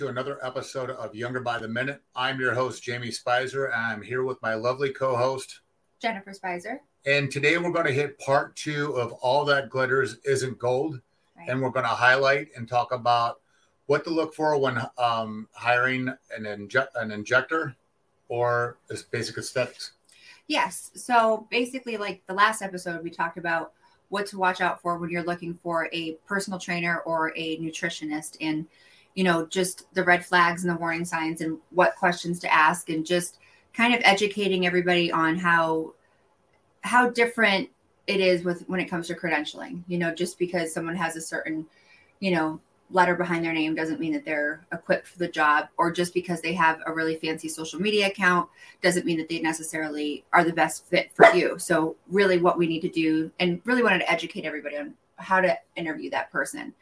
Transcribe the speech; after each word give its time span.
to 0.00 0.08
another 0.08 0.38
episode 0.42 0.88
of 0.88 1.14
Younger 1.14 1.40
by 1.40 1.58
the 1.58 1.68
Minute. 1.68 2.00
I'm 2.16 2.40
your 2.40 2.54
host, 2.54 2.82
Jamie 2.82 3.10
Spicer, 3.10 3.70
I'm 3.70 4.00
here 4.00 4.24
with 4.24 4.40
my 4.40 4.54
lovely 4.54 4.94
co 4.94 5.14
host, 5.14 5.60
Jennifer 6.00 6.32
Spicer. 6.32 6.80
And 7.04 7.30
today 7.30 7.58
we're 7.58 7.70
going 7.70 7.84
to 7.84 7.92
hit 7.92 8.18
part 8.18 8.56
two 8.56 8.94
of 8.94 9.12
All 9.12 9.44
That 9.44 9.68
Glitters 9.68 10.16
Isn't 10.24 10.58
Gold. 10.58 11.02
Right. 11.36 11.50
And 11.50 11.60
we're 11.60 11.68
going 11.68 11.84
to 11.84 11.90
highlight 11.90 12.48
and 12.56 12.66
talk 12.66 12.92
about 12.92 13.42
what 13.88 14.02
to 14.04 14.10
look 14.10 14.32
for 14.32 14.56
when 14.56 14.80
um, 14.96 15.46
hiring 15.52 16.08
an, 16.34 16.44
inje- 16.44 16.88
an 16.94 17.10
injector 17.10 17.76
or 18.30 18.78
basic 19.10 19.36
aesthetics. 19.36 19.92
Yes. 20.46 20.92
So 20.94 21.46
basically, 21.50 21.98
like 21.98 22.22
the 22.26 22.32
last 22.32 22.62
episode, 22.62 23.04
we 23.04 23.10
talked 23.10 23.36
about 23.36 23.72
what 24.08 24.26
to 24.28 24.38
watch 24.38 24.62
out 24.62 24.80
for 24.80 24.96
when 24.96 25.10
you're 25.10 25.24
looking 25.24 25.52
for 25.52 25.90
a 25.92 26.12
personal 26.26 26.58
trainer 26.58 27.00
or 27.00 27.34
a 27.36 27.58
nutritionist 27.58 28.38
and 28.40 28.66
you 29.14 29.24
know 29.24 29.46
just 29.46 29.92
the 29.94 30.04
red 30.04 30.24
flags 30.24 30.64
and 30.64 30.72
the 30.72 30.78
warning 30.78 31.04
signs 31.04 31.40
and 31.40 31.58
what 31.70 31.96
questions 31.96 32.38
to 32.38 32.52
ask 32.52 32.88
and 32.88 33.04
just 33.04 33.38
kind 33.74 33.94
of 33.94 34.00
educating 34.04 34.66
everybody 34.66 35.10
on 35.10 35.36
how 35.36 35.92
how 36.82 37.08
different 37.10 37.68
it 38.06 38.20
is 38.20 38.42
with 38.42 38.62
when 38.68 38.80
it 38.80 38.86
comes 38.86 39.06
to 39.06 39.14
credentialing 39.14 39.82
you 39.86 39.98
know 39.98 40.14
just 40.14 40.38
because 40.38 40.72
someone 40.72 40.96
has 40.96 41.16
a 41.16 41.20
certain 41.20 41.66
you 42.20 42.30
know 42.30 42.60
letter 42.92 43.14
behind 43.14 43.44
their 43.44 43.52
name 43.52 43.74
doesn't 43.74 44.00
mean 44.00 44.12
that 44.12 44.24
they're 44.24 44.64
equipped 44.72 45.06
for 45.06 45.18
the 45.18 45.28
job 45.28 45.68
or 45.76 45.92
just 45.92 46.12
because 46.12 46.40
they 46.40 46.52
have 46.52 46.80
a 46.86 46.92
really 46.92 47.16
fancy 47.16 47.48
social 47.48 47.80
media 47.80 48.08
account 48.08 48.48
doesn't 48.82 49.06
mean 49.06 49.18
that 49.18 49.28
they 49.28 49.40
necessarily 49.40 50.24
are 50.32 50.44
the 50.44 50.52
best 50.52 50.84
fit 50.86 51.10
for 51.14 51.26
you. 51.32 51.58
So 51.58 51.96
really 52.08 52.38
what 52.38 52.58
we 52.58 52.66
need 52.66 52.80
to 52.80 52.88
do 52.88 53.30
and 53.38 53.60
really 53.64 53.82
wanted 53.82 54.00
to 54.00 54.10
educate 54.10 54.44
everybody 54.44 54.76
on 54.76 54.94
how 55.16 55.40
to 55.40 55.56
interview 55.76 56.10
that 56.10 56.32
person 56.32 56.74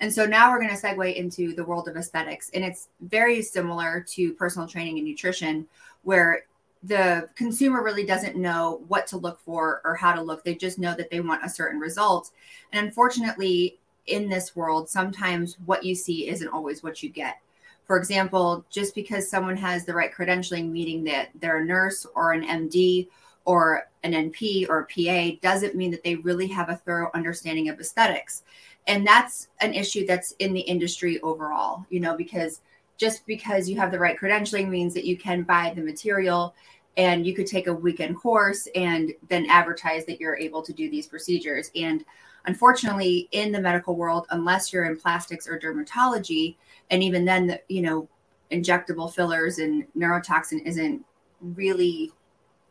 and 0.00 0.12
so 0.12 0.26
now 0.26 0.50
we're 0.50 0.60
going 0.60 0.74
to 0.74 0.80
segue 0.80 1.14
into 1.14 1.54
the 1.54 1.64
world 1.64 1.88
of 1.88 1.96
aesthetics 1.96 2.50
and 2.54 2.64
it's 2.64 2.88
very 3.00 3.42
similar 3.42 4.04
to 4.08 4.32
personal 4.34 4.68
training 4.68 4.98
and 4.98 5.06
nutrition 5.06 5.66
where 6.02 6.44
the 6.82 7.28
consumer 7.34 7.82
really 7.82 8.04
doesn't 8.04 8.36
know 8.36 8.82
what 8.88 9.06
to 9.06 9.16
look 9.16 9.40
for 9.40 9.80
or 9.84 9.94
how 9.94 10.12
to 10.12 10.22
look 10.22 10.44
they 10.44 10.54
just 10.54 10.78
know 10.78 10.94
that 10.94 11.10
they 11.10 11.20
want 11.20 11.44
a 11.44 11.48
certain 11.48 11.80
result 11.80 12.30
and 12.72 12.86
unfortunately 12.86 13.78
in 14.06 14.28
this 14.28 14.54
world, 14.54 14.88
sometimes 14.88 15.56
what 15.66 15.84
you 15.84 15.94
see 15.94 16.28
isn't 16.28 16.48
always 16.48 16.82
what 16.82 17.02
you 17.02 17.08
get. 17.08 17.38
For 17.84 17.96
example, 17.96 18.64
just 18.70 18.94
because 18.94 19.30
someone 19.30 19.56
has 19.56 19.84
the 19.84 19.94
right 19.94 20.12
credentialing, 20.12 20.70
meaning 20.70 21.04
that 21.04 21.28
they're 21.36 21.58
a 21.58 21.64
nurse 21.64 22.06
or 22.14 22.32
an 22.32 22.44
MD 22.44 23.08
or 23.44 23.88
an 24.02 24.12
NP 24.12 24.68
or 24.68 24.80
a 24.80 24.86
PA, 24.86 25.36
doesn't 25.40 25.76
mean 25.76 25.92
that 25.92 26.02
they 26.02 26.16
really 26.16 26.48
have 26.48 26.68
a 26.68 26.76
thorough 26.76 27.10
understanding 27.14 27.68
of 27.68 27.78
aesthetics. 27.78 28.42
And 28.86 29.06
that's 29.06 29.48
an 29.60 29.74
issue 29.74 30.06
that's 30.06 30.32
in 30.38 30.52
the 30.52 30.60
industry 30.60 31.20
overall, 31.20 31.84
you 31.90 32.00
know, 32.00 32.16
because 32.16 32.60
just 32.96 33.26
because 33.26 33.68
you 33.68 33.76
have 33.76 33.90
the 33.90 33.98
right 33.98 34.18
credentialing 34.18 34.68
means 34.68 34.94
that 34.94 35.04
you 35.04 35.16
can 35.16 35.42
buy 35.42 35.72
the 35.74 35.82
material 35.82 36.54
and 36.96 37.26
you 37.26 37.34
could 37.34 37.46
take 37.46 37.66
a 37.66 37.72
weekend 37.72 38.16
course 38.16 38.68
and 38.74 39.12
then 39.28 39.46
advertise 39.50 40.06
that 40.06 40.18
you're 40.20 40.36
able 40.36 40.62
to 40.62 40.72
do 40.72 40.90
these 40.90 41.06
procedures. 41.06 41.70
And 41.74 42.04
unfortunately 42.46 43.28
in 43.32 43.52
the 43.52 43.60
medical 43.60 43.96
world 43.96 44.26
unless 44.30 44.72
you're 44.72 44.84
in 44.84 44.96
plastics 44.96 45.48
or 45.48 45.58
dermatology 45.58 46.56
and 46.90 47.02
even 47.02 47.24
then 47.24 47.48
the, 47.48 47.60
you 47.68 47.82
know 47.82 48.08
injectable 48.52 49.12
fillers 49.12 49.58
and 49.58 49.84
neurotoxin 49.98 50.64
isn't 50.64 51.04
really 51.40 52.12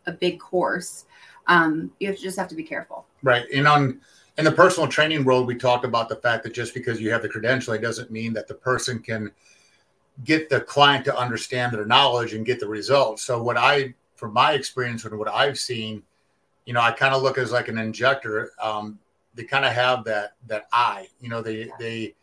a 0.06 0.12
big 0.14 0.40
course 0.40 1.06
um, 1.48 1.92
you 2.00 2.16
just 2.16 2.40
have 2.40 2.48
to 2.48 2.56
be 2.56 2.64
careful 2.64 3.06
Right. 3.26 3.50
And 3.52 3.68
on 3.68 4.02
in 4.38 4.46
the 4.46 4.52
personal 4.52 4.90
training 4.90 5.24
world, 5.24 5.48
we 5.48 5.56
talk 5.56 5.86
about 5.86 6.10
the 6.10 6.18
fact 6.18 6.44
that 6.44 6.54
just 6.54 6.74
because 6.74 7.00
you 7.00 7.12
have 7.12 7.22
the 7.22 7.30
credentialing 7.30 7.82
doesn't 7.82 8.12
mean 8.12 8.34
that 8.34 8.48
the 8.48 8.54
person 8.54 9.00
can 9.00 9.32
get 10.24 10.50
the 10.50 10.62
client 10.62 11.06
to 11.06 11.18
understand 11.18 11.74
their 11.74 11.86
knowledge 11.86 12.34
and 12.34 12.46
get 12.46 12.60
the 12.60 12.68
results. 12.68 13.24
So 13.24 13.42
what 13.42 13.58
I, 13.58 13.94
from 14.16 14.34
my 14.34 14.54
experience 14.54 15.06
and 15.06 15.18
what 15.18 15.30
I've 15.30 15.58
seen, 15.58 16.04
you 16.66 16.74
know, 16.74 16.82
I 16.82 16.92
kind 16.92 17.14
of 17.14 17.22
look 17.22 17.38
as 17.38 17.52
like 17.52 17.68
an 17.68 17.78
injector. 17.78 18.52
Um, 18.62 19.00
they 19.36 19.44
kind 19.44 19.66
of 19.66 19.74
have 19.74 20.04
that 20.06 20.32
that 20.48 20.68
eye. 20.72 21.08
You 21.22 21.30
know, 21.30 21.42
they 21.42 21.70
they 21.80 22.16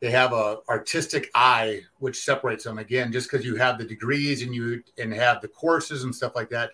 they 0.00 0.10
have 0.10 0.32
a 0.32 0.58
artistic 0.68 1.30
eye 1.34 1.82
which 1.98 2.18
separates 2.18 2.64
them. 2.64 2.78
Again, 2.78 3.12
just 3.12 3.30
because 3.30 3.44
you 3.44 3.56
have 3.56 3.78
the 3.78 3.84
degrees 3.84 4.42
and 4.42 4.54
you 4.54 4.82
and 4.98 5.12
have 5.12 5.42
the 5.42 5.48
courses 5.48 6.04
and 6.04 6.14
stuff 6.14 6.34
like 6.34 6.48
that. 6.50 6.70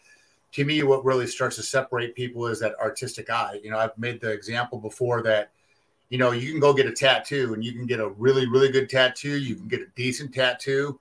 To 0.53 0.65
me, 0.65 0.83
what 0.83 1.05
really 1.05 1.27
starts 1.27 1.57
to 1.57 1.63
separate 1.63 2.15
people 2.15 2.47
is 2.47 2.61
that 2.61 2.75
artistic 2.81 3.29
eye. 3.29 3.61
You 3.63 3.71
know, 3.71 3.79
I've 3.79 3.97
made 3.99 4.21
the 4.21 4.31
example 4.31 4.79
before 4.79 5.23
that 5.23 5.53
you 6.09 6.19
know, 6.19 6.31
you 6.31 6.51
can 6.51 6.61
go 6.61 6.73
get 6.73 6.87
a 6.87 6.93
tattoo 6.93 7.55
and 7.55 7.65
you 7.65 7.73
can 7.73 7.87
get 7.87 8.01
a 8.01 8.09
really, 8.09 8.47
really 8.47 8.71
good 8.71 8.89
tattoo. 8.89 9.37
You 9.37 9.57
can 9.57 9.69
get 9.69 9.81
a 9.81 9.87
decent 9.97 10.33
tattoo, 10.33 11.01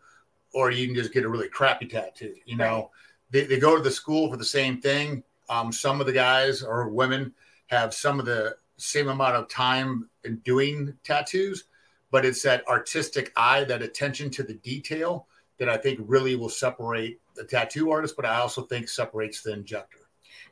or 0.53 0.71
you 0.71 0.87
can 0.87 0.95
just 0.95 1.13
get 1.13 1.25
a 1.25 1.29
really 1.29 1.47
crappy 1.47 1.85
tattoo. 1.85 2.35
You 2.45 2.57
know, 2.57 2.75
Right. 2.75 2.89
they, 3.31 3.43
they 3.43 3.59
go 3.59 3.75
to 3.75 3.83
the 3.83 3.91
school 3.91 4.29
for 4.29 4.37
the 4.37 4.45
same 4.45 4.81
thing. 4.81 5.23
Um, 5.49 5.71
some 5.71 5.99
of 6.01 6.07
the 6.07 6.13
guys 6.13 6.63
or 6.63 6.89
women 6.89 7.33
have 7.67 7.93
some 7.93 8.19
of 8.19 8.25
the 8.25 8.57
same 8.77 9.07
amount 9.07 9.35
of 9.35 9.47
time 9.47 10.09
in 10.23 10.37
doing 10.37 10.93
tattoos, 11.03 11.65
but 12.09 12.25
it's 12.25 12.41
that 12.41 12.67
artistic 12.67 13.31
eye, 13.35 13.63
that 13.65 13.83
attention 13.83 14.29
to 14.31 14.43
the 14.43 14.55
detail 14.55 15.27
that 15.57 15.69
I 15.69 15.77
think 15.77 15.99
really 16.03 16.35
will 16.35 16.49
separate 16.49 17.19
the 17.35 17.43
tattoo 17.43 17.91
artist, 17.91 18.15
but 18.15 18.25
I 18.25 18.39
also 18.39 18.63
think 18.63 18.89
separates 18.89 19.41
the 19.41 19.53
injector. 19.53 19.99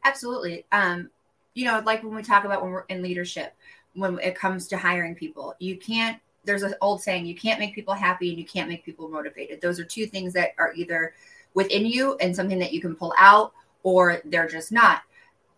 absolutely. 0.03 0.65
Um, 0.71 1.09
you 1.53 1.65
know 1.65 1.81
like 1.85 2.03
when 2.03 2.15
we 2.15 2.23
talk 2.23 2.45
about 2.45 2.61
when 2.61 2.71
we're 2.71 2.85
in 2.89 3.01
leadership 3.01 3.53
when 3.93 4.19
it 4.19 4.35
comes 4.35 4.67
to 4.67 4.77
hiring 4.77 5.15
people 5.15 5.55
you 5.59 5.77
can't 5.77 6.19
there's 6.45 6.63
an 6.63 6.75
old 6.81 7.01
saying 7.01 7.25
you 7.25 7.35
can't 7.35 7.59
make 7.59 7.73
people 7.73 7.93
happy 7.93 8.29
and 8.29 8.37
you 8.37 8.45
can't 8.45 8.67
make 8.67 8.83
people 8.83 9.07
motivated. 9.07 9.61
Those 9.61 9.79
are 9.79 9.85
two 9.85 10.05
things 10.05 10.33
that 10.33 10.49
are 10.57 10.73
either 10.73 11.13
within 11.53 11.85
you 11.85 12.17
and 12.17 12.35
something 12.35 12.59
that 12.59 12.73
you 12.73 12.81
can 12.81 12.95
pull 12.95 13.13
out 13.17 13.53
or 13.83 14.21
they're 14.25 14.47
just 14.47 14.69
not. 14.69 15.03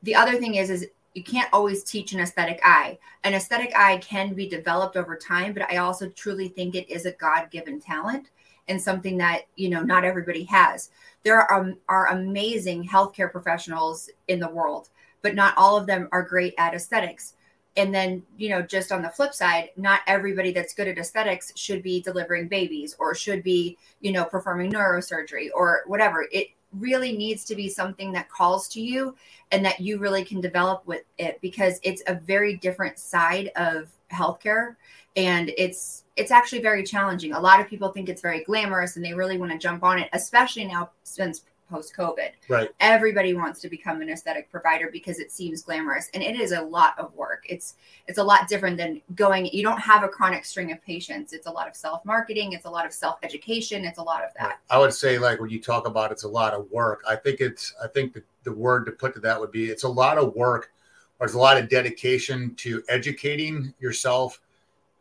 The 0.04 0.14
other 0.14 0.38
thing 0.38 0.56
is 0.56 0.70
is 0.70 0.88
you 1.16 1.24
can't 1.24 1.50
always 1.52 1.84
teach 1.84 2.14
an 2.14 2.20
aesthetic 2.20 2.60
eye. 2.64 3.00
An 3.24 3.34
aesthetic 3.34 3.72
eye 3.76 3.98
can 3.98 4.34
be 4.36 4.48
developed 4.48 4.96
over 4.96 5.16
time 5.16 5.54
but 5.54 5.64
i 5.72 5.78
also 5.78 6.08
truly 6.10 6.48
think 6.48 6.76
it 6.76 6.88
is 6.90 7.08
a 7.08 7.12
god-given 7.14 7.80
talent 7.80 8.30
and 8.68 8.82
something 8.82 9.18
that 9.18 9.44
you 9.56 9.70
know 9.70 9.82
not 9.82 10.04
everybody 10.04 10.44
has. 10.46 10.90
There 11.24 11.40
are, 11.40 11.62
um, 11.62 11.78
are 11.90 12.08
amazing 12.10 12.88
healthcare 12.88 13.32
professionals 13.32 14.10
in 14.28 14.40
the 14.40 14.50
world 14.50 14.90
but 15.26 15.34
not 15.34 15.58
all 15.58 15.76
of 15.76 15.88
them 15.88 16.08
are 16.12 16.22
great 16.22 16.54
at 16.60 16.76
aesthetics. 16.76 17.34
And 17.78 17.92
then 17.94 18.22
you 18.38 18.48
know 18.50 18.62
just 18.62 18.92
on 18.92 19.02
the 19.02 19.10
flip 19.10 19.34
side 19.34 19.72
not 19.76 20.02
everybody 20.06 20.52
that's 20.52 20.76
good 20.76 20.88
at 20.88 21.00
aesthetics 21.00 21.52
should 21.56 21.82
be 21.82 22.00
delivering 22.00 22.48
babies 22.48 22.96
or 23.00 23.16
should 23.16 23.42
be 23.42 23.76
you 24.02 24.12
know 24.12 24.24
performing 24.24 24.72
neurosurgery 24.72 25.48
or 25.56 25.82
whatever. 25.88 26.28
It 26.32 26.50
really 26.74 27.18
needs 27.18 27.44
to 27.46 27.56
be 27.56 27.70
something 27.70 28.12
that 28.12 28.30
calls 28.30 28.68
to 28.68 28.82
you 28.82 29.16
and 29.52 29.66
that 29.66 29.80
you 29.80 29.98
really 29.98 30.24
can 30.24 30.42
develop 30.42 30.86
with 30.86 31.02
it 31.18 31.42
because 31.42 31.80
it's 31.82 32.04
a 32.06 32.14
very 32.14 32.58
different 32.58 33.00
side 33.00 33.50
of 33.56 33.92
healthcare 34.12 34.76
and 35.16 35.52
it's 35.58 36.04
it's 36.16 36.32
actually 36.32 36.62
very 36.62 36.84
challenging 36.84 37.34
a 37.34 37.40
lot 37.40 37.60
of 37.60 37.68
people 37.68 37.90
think 37.90 38.10
it's 38.10 38.22
very 38.22 38.44
glamorous 38.44 38.96
and 38.96 39.06
they 39.06 39.14
really 39.14 39.38
want 39.38 39.52
to 39.52 39.58
jump 39.58 39.84
on 39.84 39.98
it 40.00 40.10
especially 40.14 40.66
now 40.66 40.90
since 41.04 41.44
post 41.68 41.96
covid 41.98 42.30
Right. 42.48 42.70
everybody 42.80 43.34
wants 43.34 43.60
to 43.62 43.70
become 43.70 44.00
an 44.02 44.10
aesthetic 44.12 44.52
provider 44.52 44.90
because 44.92 45.18
it 45.18 45.32
seems 45.32 45.64
glamorous 45.64 46.12
and 46.14 46.22
it 46.22 46.40
is 46.40 46.52
a 46.52 46.62
lot 46.62 46.94
of 47.00 47.12
work 47.16 47.44
it's 47.50 47.74
it's 48.08 48.20
a 48.20 48.24
lot 48.24 48.48
different 48.48 48.78
than 48.78 49.02
going 49.16 49.48
you 49.48 49.64
don't 49.64 49.80
have 49.80 50.04
a 50.04 50.08
chronic 50.08 50.46
string 50.46 50.72
of 50.72 50.80
patients 50.84 51.34
it's 51.34 51.48
a 51.48 51.52
lot 51.52 51.68
of 51.68 51.76
self 51.76 52.06
marketing 52.06 52.52
it's 52.52 52.66
a 52.66 52.70
lot 52.70 52.86
of 52.86 52.94
self 52.94 53.18
education 53.24 53.84
it's 53.84 53.98
a 53.98 54.04
lot 54.04 54.24
of 54.24 54.30
that 54.38 54.60
I 54.70 54.78
would 54.78 54.94
say 54.94 55.18
like 55.18 55.40
when 55.40 55.50
you 55.50 55.60
talk 55.60 55.88
about 55.88 56.12
it's 56.12 56.24
a 56.24 56.28
lot 56.30 56.54
of 56.54 56.70
work. 56.70 57.02
I 57.08 57.16
think 57.16 57.42
it's 57.42 57.74
I 57.84 57.88
think 57.88 58.14
the, 58.14 58.24
the 58.44 58.54
word 58.54 58.86
to 58.86 58.92
put 58.92 59.16
to 59.16 59.20
that 59.22 59.40
would 59.40 59.52
be 59.52 59.66
it's 59.72 59.84
a 59.84 59.90
lot 59.90 60.20
of 60.20 60.36
work 60.36 60.72
it's 61.22 61.34
a 61.34 61.40
lot 61.40 61.58
of 61.58 61.70
dedication 61.70 62.54
to 62.56 62.84
educating 62.90 63.74
yourself 63.80 64.42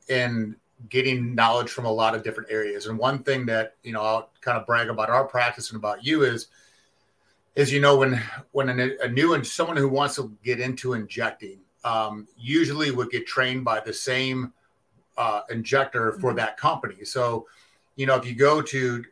and 0.08 0.54
getting 0.88 1.34
knowledge 1.34 1.70
from 1.70 1.86
a 1.86 1.92
lot 1.92 2.14
of 2.14 2.22
different 2.22 2.50
areas. 2.50 2.86
And 2.86 2.98
one 2.98 3.22
thing 3.22 3.46
that, 3.46 3.74
you 3.82 3.92
know, 3.92 4.02
I'll 4.02 4.30
kind 4.40 4.58
of 4.58 4.66
brag 4.66 4.88
about 4.88 5.10
our 5.10 5.24
practice 5.24 5.70
and 5.70 5.78
about 5.78 6.04
you 6.04 6.22
is 6.22 6.48
is 7.56 7.72
you 7.72 7.80
know 7.80 7.96
when 7.96 8.20
when 8.52 8.68
a, 8.80 8.90
a 9.02 9.08
new 9.08 9.34
and 9.34 9.46
someone 9.46 9.76
who 9.76 9.88
wants 9.88 10.16
to 10.16 10.36
get 10.42 10.58
into 10.60 10.94
injecting 10.94 11.60
um, 11.84 12.26
usually 12.36 12.90
would 12.90 13.10
get 13.10 13.26
trained 13.26 13.64
by 13.64 13.78
the 13.78 13.92
same 13.92 14.52
uh, 15.16 15.42
injector 15.50 16.12
for 16.12 16.32
Mhm. 16.32 16.36
that 16.36 16.56
company. 16.56 17.04
So, 17.04 17.46
you 17.96 18.06
know, 18.06 18.16
if 18.16 18.26
you 18.26 18.34
go 18.34 18.60
to 18.62 19.04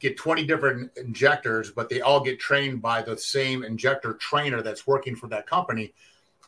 get 0.00 0.16
20 0.16 0.46
different 0.46 0.96
injectors, 0.96 1.70
but 1.70 1.88
they 1.88 2.00
all 2.00 2.20
get 2.20 2.38
trained 2.38 2.80
by 2.80 3.02
the 3.02 3.18
same 3.18 3.64
injector 3.64 4.14
trainer 4.14 4.62
that's 4.62 4.86
working 4.86 5.16
for 5.16 5.26
that 5.28 5.46
company, 5.46 5.92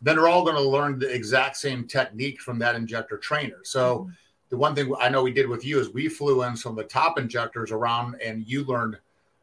then 0.03 0.17
they're 0.17 0.29
all 0.29 0.45
going 0.45 0.57
to 0.57 0.63
learn 0.63 0.99
the 0.99 1.13
exact 1.13 1.57
same 1.57 1.87
technique 1.87 2.41
from 2.41 2.59
that 2.59 2.75
injector 2.75 3.19
trainer. 3.19 3.59
So, 3.63 3.99
mm-hmm. 3.99 4.11
the 4.49 4.57
one 4.57 4.75
thing 4.75 4.93
I 4.99 5.09
know 5.09 5.23
we 5.23 5.33
did 5.33 5.49
with 5.49 5.65
you 5.65 5.79
is 5.81 5.91
we 5.91 6.09
flew 6.09 6.43
in 6.45 6.57
some 6.57 6.73
of 6.73 6.77
the 6.77 6.85
top 6.85 7.19
injectors 7.19 7.71
around 7.71 8.21
and 8.21 8.47
you 8.47 8.65
learned 8.65 8.97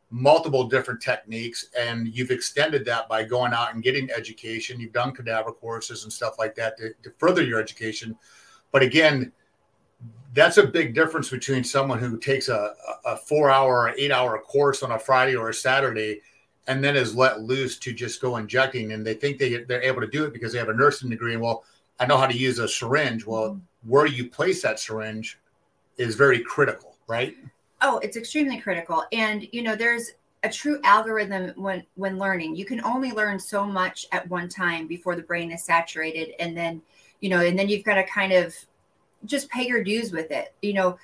multiple 0.10 0.64
different 0.64 1.02
techniques 1.02 1.66
and 1.78 2.08
you've 2.08 2.32
extended 2.32 2.86
that 2.86 3.10
by 3.10 3.24
going 3.24 3.54
out 3.54 3.74
and 3.74 3.84
getting 3.84 4.10
education. 4.12 4.80
You've 4.80 4.94
done 4.94 5.14
cadaver 5.14 5.52
courses 5.52 6.04
and 6.04 6.14
stuff 6.14 6.40
like 6.40 6.56
that 6.56 6.78
to, 6.78 6.94
to 7.04 7.12
further 7.18 7.44
your 7.44 7.60
education. 7.60 8.16
But 8.72 8.84
again, 8.84 9.32
that's 10.34 10.58
a 10.58 10.66
big 10.66 10.94
difference 10.94 11.30
between 11.30 11.64
someone 11.64 12.00
who 12.00 12.18
takes 12.18 12.48
a, 12.48 12.74
a 13.06 13.18
four 13.18 13.50
hour 13.50 13.82
or 13.82 13.94
eight 13.98 14.12
hour 14.12 14.38
course 14.40 14.84
on 14.84 14.92
a 14.92 15.00
Friday 15.00 15.36
or 15.36 15.50
a 15.50 15.54
Saturday 15.54 16.22
and 16.68 16.84
then 16.84 16.96
is 16.96 17.16
let 17.16 17.42
loose 17.42 17.78
to 17.80 17.94
just 17.94 18.22
go 18.22 18.38
injecting 18.38 18.92
and 18.92 19.06
they 19.06 19.14
think 19.14 19.38
they, 19.38 19.64
they're 19.64 19.82
able 19.82 20.02
to 20.02 20.08
do 20.08 20.26
it 20.26 20.34
because 20.34 20.52
they 20.52 20.60
have 20.60 20.70
a 20.70 20.74
nursing 20.74 21.10
degree. 21.10 21.34
And 21.34 21.42
well, 21.42 21.64
I 22.00 22.06
know 22.06 22.18
how 22.18 22.28
to 22.28 22.38
use 22.38 22.60
a 22.60 22.68
syringe. 22.68 23.26
Well, 23.26 23.52
mm-hmm. 23.52 23.90
where 23.90 24.06
you 24.06 24.30
place 24.30 24.62
that 24.62 24.80
syringe 24.80 25.40
is 25.98 26.16
very 26.16 26.40
critical, 26.40 26.96
right? 27.08 27.36
Oh, 27.82 28.00
it's 28.00 28.18
extremely 28.18 28.60
critical. 28.60 29.04
And 29.12 29.48
you 29.52 29.62
know, 29.62 29.76
there's 29.76 30.12
a 30.44 30.50
true 30.50 30.80
algorithm 30.84 31.54
when 31.56 31.84
when 31.96 32.20
learning. 32.20 32.56
You 32.56 32.66
can 32.66 32.84
only 32.84 33.12
learn 33.12 33.40
so 33.40 33.66
much 33.66 34.06
at 34.12 34.28
one 34.30 34.50
time 34.50 34.88
before 34.88 35.16
the 35.16 35.22
brain 35.22 35.52
is 35.52 35.64
saturated 35.64 36.34
and 36.40 36.56
then, 36.56 36.82
you 37.22 37.30
know, 37.30 37.42
and 37.42 37.58
then 37.58 37.70
you've 37.70 37.86
got 37.86 37.96
to 37.96 38.04
kind 38.04 38.34
of 38.34 38.56
just 39.26 39.50
pay 39.50 39.66
your 39.66 39.84
dues 39.84 40.12
with 40.12 40.32
it. 40.32 40.54
You 40.62 40.74
know, 40.74 40.98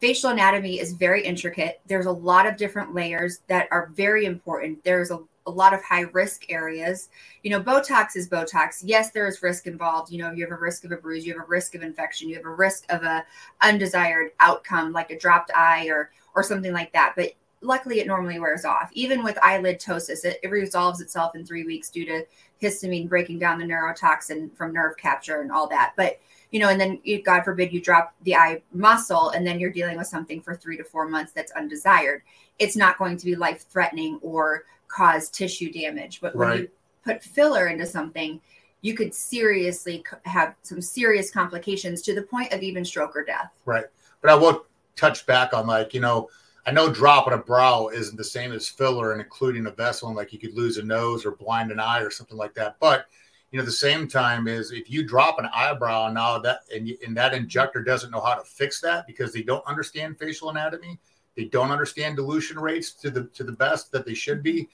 facial 0.00 0.30
anatomy 0.30 0.80
is 0.80 0.92
very 0.92 1.24
intricate. 1.24 1.80
There's 1.86 2.06
a 2.06 2.12
lot 2.12 2.46
of 2.46 2.56
different 2.56 2.94
layers 2.94 3.40
that 3.48 3.68
are 3.70 3.90
very 3.94 4.26
important. 4.26 4.82
There's 4.84 5.10
a, 5.10 5.18
a 5.46 5.50
lot 5.50 5.74
of 5.74 5.82
high 5.82 6.02
risk 6.12 6.50
areas. 6.50 7.08
You 7.42 7.50
know, 7.50 7.60
Botox 7.60 8.16
is 8.16 8.28
Botox. 8.28 8.82
Yes, 8.82 9.10
there 9.10 9.26
is 9.26 9.42
risk 9.42 9.66
involved. 9.66 10.10
You 10.12 10.18
know, 10.18 10.32
you 10.32 10.44
have 10.44 10.52
a 10.52 10.60
risk 10.60 10.84
of 10.84 10.92
a 10.92 10.96
bruise, 10.96 11.26
you 11.26 11.32
have 11.34 11.42
a 11.42 11.48
risk 11.48 11.74
of 11.74 11.82
infection, 11.82 12.28
you 12.28 12.36
have 12.36 12.44
a 12.44 12.54
risk 12.54 12.84
of 12.90 13.02
a 13.02 13.24
undesired 13.62 14.32
outcome 14.40 14.92
like 14.92 15.10
a 15.10 15.18
dropped 15.18 15.50
eye 15.54 15.86
or 15.86 16.10
or 16.34 16.42
something 16.42 16.72
like 16.72 16.92
that. 16.92 17.14
But 17.16 17.32
luckily 17.64 18.00
it 18.00 18.06
normally 18.06 18.38
wears 18.38 18.64
off. 18.64 18.90
Even 18.92 19.24
with 19.24 19.38
eyelid 19.42 19.80
ptosis, 19.80 20.24
it, 20.24 20.38
it 20.42 20.50
resolves 20.50 21.00
itself 21.00 21.34
in 21.34 21.44
three 21.44 21.64
weeks 21.64 21.90
due 21.90 22.04
to 22.04 22.26
histamine 22.62 23.08
breaking 23.08 23.38
down 23.38 23.58
the 23.58 23.64
neurotoxin 23.64 24.54
from 24.56 24.72
nerve 24.72 24.96
capture 24.96 25.40
and 25.40 25.50
all 25.50 25.68
that. 25.68 25.94
But 25.96 26.20
you 26.54 26.60
know, 26.60 26.68
and 26.68 26.80
then 26.80 27.00
you, 27.02 27.20
God 27.20 27.42
forbid 27.42 27.72
you 27.72 27.80
drop 27.80 28.14
the 28.22 28.36
eye 28.36 28.62
muscle 28.72 29.30
and 29.30 29.44
then 29.44 29.58
you're 29.58 29.72
dealing 29.72 29.98
with 29.98 30.06
something 30.06 30.40
for 30.40 30.54
three 30.54 30.76
to 30.76 30.84
four 30.84 31.08
months 31.08 31.32
that's 31.32 31.50
undesired. 31.50 32.22
It's 32.60 32.76
not 32.76 32.96
going 32.96 33.16
to 33.16 33.24
be 33.24 33.34
life 33.34 33.66
threatening 33.68 34.20
or 34.22 34.62
cause 34.86 35.28
tissue 35.28 35.72
damage. 35.72 36.20
But 36.20 36.36
when 36.36 36.48
right. 36.48 36.60
you 36.60 36.68
put 37.04 37.24
filler 37.24 37.66
into 37.66 37.86
something, 37.86 38.40
you 38.82 38.94
could 38.94 39.12
seriously 39.12 40.04
have 40.26 40.54
some 40.62 40.80
serious 40.80 41.28
complications 41.28 42.02
to 42.02 42.14
the 42.14 42.22
point 42.22 42.52
of 42.52 42.62
even 42.62 42.84
stroke 42.84 43.16
or 43.16 43.24
death. 43.24 43.50
Right. 43.64 43.86
But 44.20 44.30
I 44.30 44.36
will 44.36 44.64
touch 44.94 45.26
back 45.26 45.54
on 45.54 45.66
like, 45.66 45.92
you 45.92 46.00
know, 46.00 46.30
I 46.66 46.70
know 46.70 46.88
dropping 46.88 47.34
a 47.34 47.38
brow 47.38 47.88
isn't 47.88 48.16
the 48.16 48.22
same 48.22 48.52
as 48.52 48.68
filler 48.68 49.10
and 49.10 49.20
occluding 49.20 49.66
a 49.66 49.72
vessel, 49.72 50.06
and 50.06 50.16
like 50.16 50.32
you 50.32 50.38
could 50.38 50.54
lose 50.54 50.78
a 50.78 50.84
nose 50.84 51.26
or 51.26 51.32
blind 51.32 51.72
an 51.72 51.80
eye 51.80 52.00
or 52.00 52.12
something 52.12 52.38
like 52.38 52.54
that. 52.54 52.76
But 52.78 53.06
you 53.54 53.60
know, 53.60 53.64
the 53.64 53.70
same 53.70 54.08
time 54.08 54.48
is 54.48 54.72
if 54.72 54.90
you 54.90 55.06
drop 55.06 55.38
an 55.38 55.48
eyebrow 55.54 56.10
now 56.10 56.40
that 56.40 56.62
and, 56.74 56.90
and 57.06 57.16
that 57.16 57.32
injector 57.32 57.84
doesn't 57.84 58.10
know 58.10 58.20
how 58.20 58.34
to 58.34 58.42
fix 58.42 58.80
that 58.80 59.06
because 59.06 59.32
they 59.32 59.44
don't 59.44 59.64
understand 59.64 60.18
facial 60.18 60.50
anatomy, 60.50 60.98
they 61.36 61.44
don't 61.44 61.70
understand 61.70 62.16
dilution 62.16 62.58
rates 62.58 62.90
to 62.94 63.10
the 63.12 63.26
to 63.26 63.44
the 63.44 63.52
best 63.52 63.92
that 63.92 64.04
they 64.04 64.12
should 64.12 64.42
be, 64.42 64.68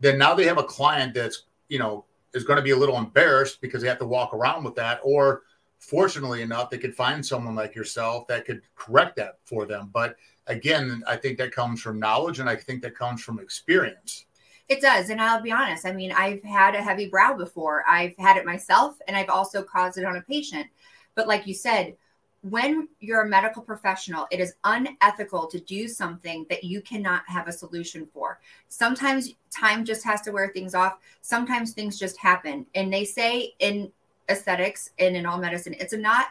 then 0.00 0.16
now 0.16 0.34
they 0.34 0.46
have 0.46 0.56
a 0.56 0.64
client 0.64 1.12
that's 1.12 1.42
you 1.68 1.78
know 1.78 2.06
is 2.32 2.42
going 2.42 2.56
to 2.56 2.62
be 2.62 2.70
a 2.70 2.76
little 2.76 2.96
embarrassed 2.96 3.60
because 3.60 3.82
they 3.82 3.88
have 3.88 3.98
to 3.98 4.06
walk 4.06 4.32
around 4.32 4.64
with 4.64 4.76
that 4.76 4.98
or 5.04 5.42
fortunately 5.78 6.40
enough 6.40 6.70
they 6.70 6.78
could 6.78 6.94
find 6.94 7.26
someone 7.26 7.54
like 7.54 7.74
yourself 7.74 8.26
that 8.28 8.46
could 8.46 8.62
correct 8.76 9.14
that 9.14 9.40
for 9.44 9.66
them. 9.66 9.90
But 9.92 10.16
again 10.48 11.02
i 11.06 11.16
think 11.16 11.38
that 11.38 11.52
comes 11.52 11.80
from 11.80 12.00
knowledge 12.00 12.40
and 12.40 12.48
i 12.50 12.56
think 12.56 12.82
that 12.82 12.96
comes 12.96 13.22
from 13.22 13.38
experience 13.38 14.26
it 14.68 14.80
does. 14.80 15.10
And 15.10 15.20
I'll 15.20 15.42
be 15.42 15.52
honest. 15.52 15.86
I 15.86 15.92
mean, 15.92 16.12
I've 16.12 16.42
had 16.42 16.74
a 16.74 16.82
heavy 16.82 17.08
brow 17.08 17.34
before. 17.34 17.84
I've 17.88 18.16
had 18.16 18.36
it 18.36 18.46
myself 18.46 18.96
and 19.06 19.16
I've 19.16 19.28
also 19.28 19.62
caused 19.62 19.98
it 19.98 20.04
on 20.04 20.16
a 20.16 20.22
patient. 20.22 20.66
But 21.14 21.28
like 21.28 21.46
you 21.46 21.54
said, 21.54 21.96
when 22.42 22.88
you're 22.98 23.22
a 23.22 23.28
medical 23.28 23.62
professional, 23.62 24.26
it 24.32 24.40
is 24.40 24.54
unethical 24.64 25.46
to 25.46 25.60
do 25.60 25.86
something 25.86 26.44
that 26.50 26.64
you 26.64 26.80
cannot 26.80 27.22
have 27.28 27.46
a 27.46 27.52
solution 27.52 28.08
for. 28.12 28.40
Sometimes 28.68 29.34
time 29.50 29.84
just 29.84 30.04
has 30.04 30.22
to 30.22 30.32
wear 30.32 30.50
things 30.52 30.74
off. 30.74 30.98
Sometimes 31.20 31.72
things 31.72 31.98
just 31.98 32.16
happen. 32.16 32.66
And 32.74 32.92
they 32.92 33.04
say 33.04 33.54
in 33.60 33.92
aesthetics 34.28 34.90
and 34.98 35.16
in 35.16 35.24
all 35.24 35.38
medicine, 35.38 35.76
it's 35.78 35.92
a 35.92 35.98
not 35.98 36.26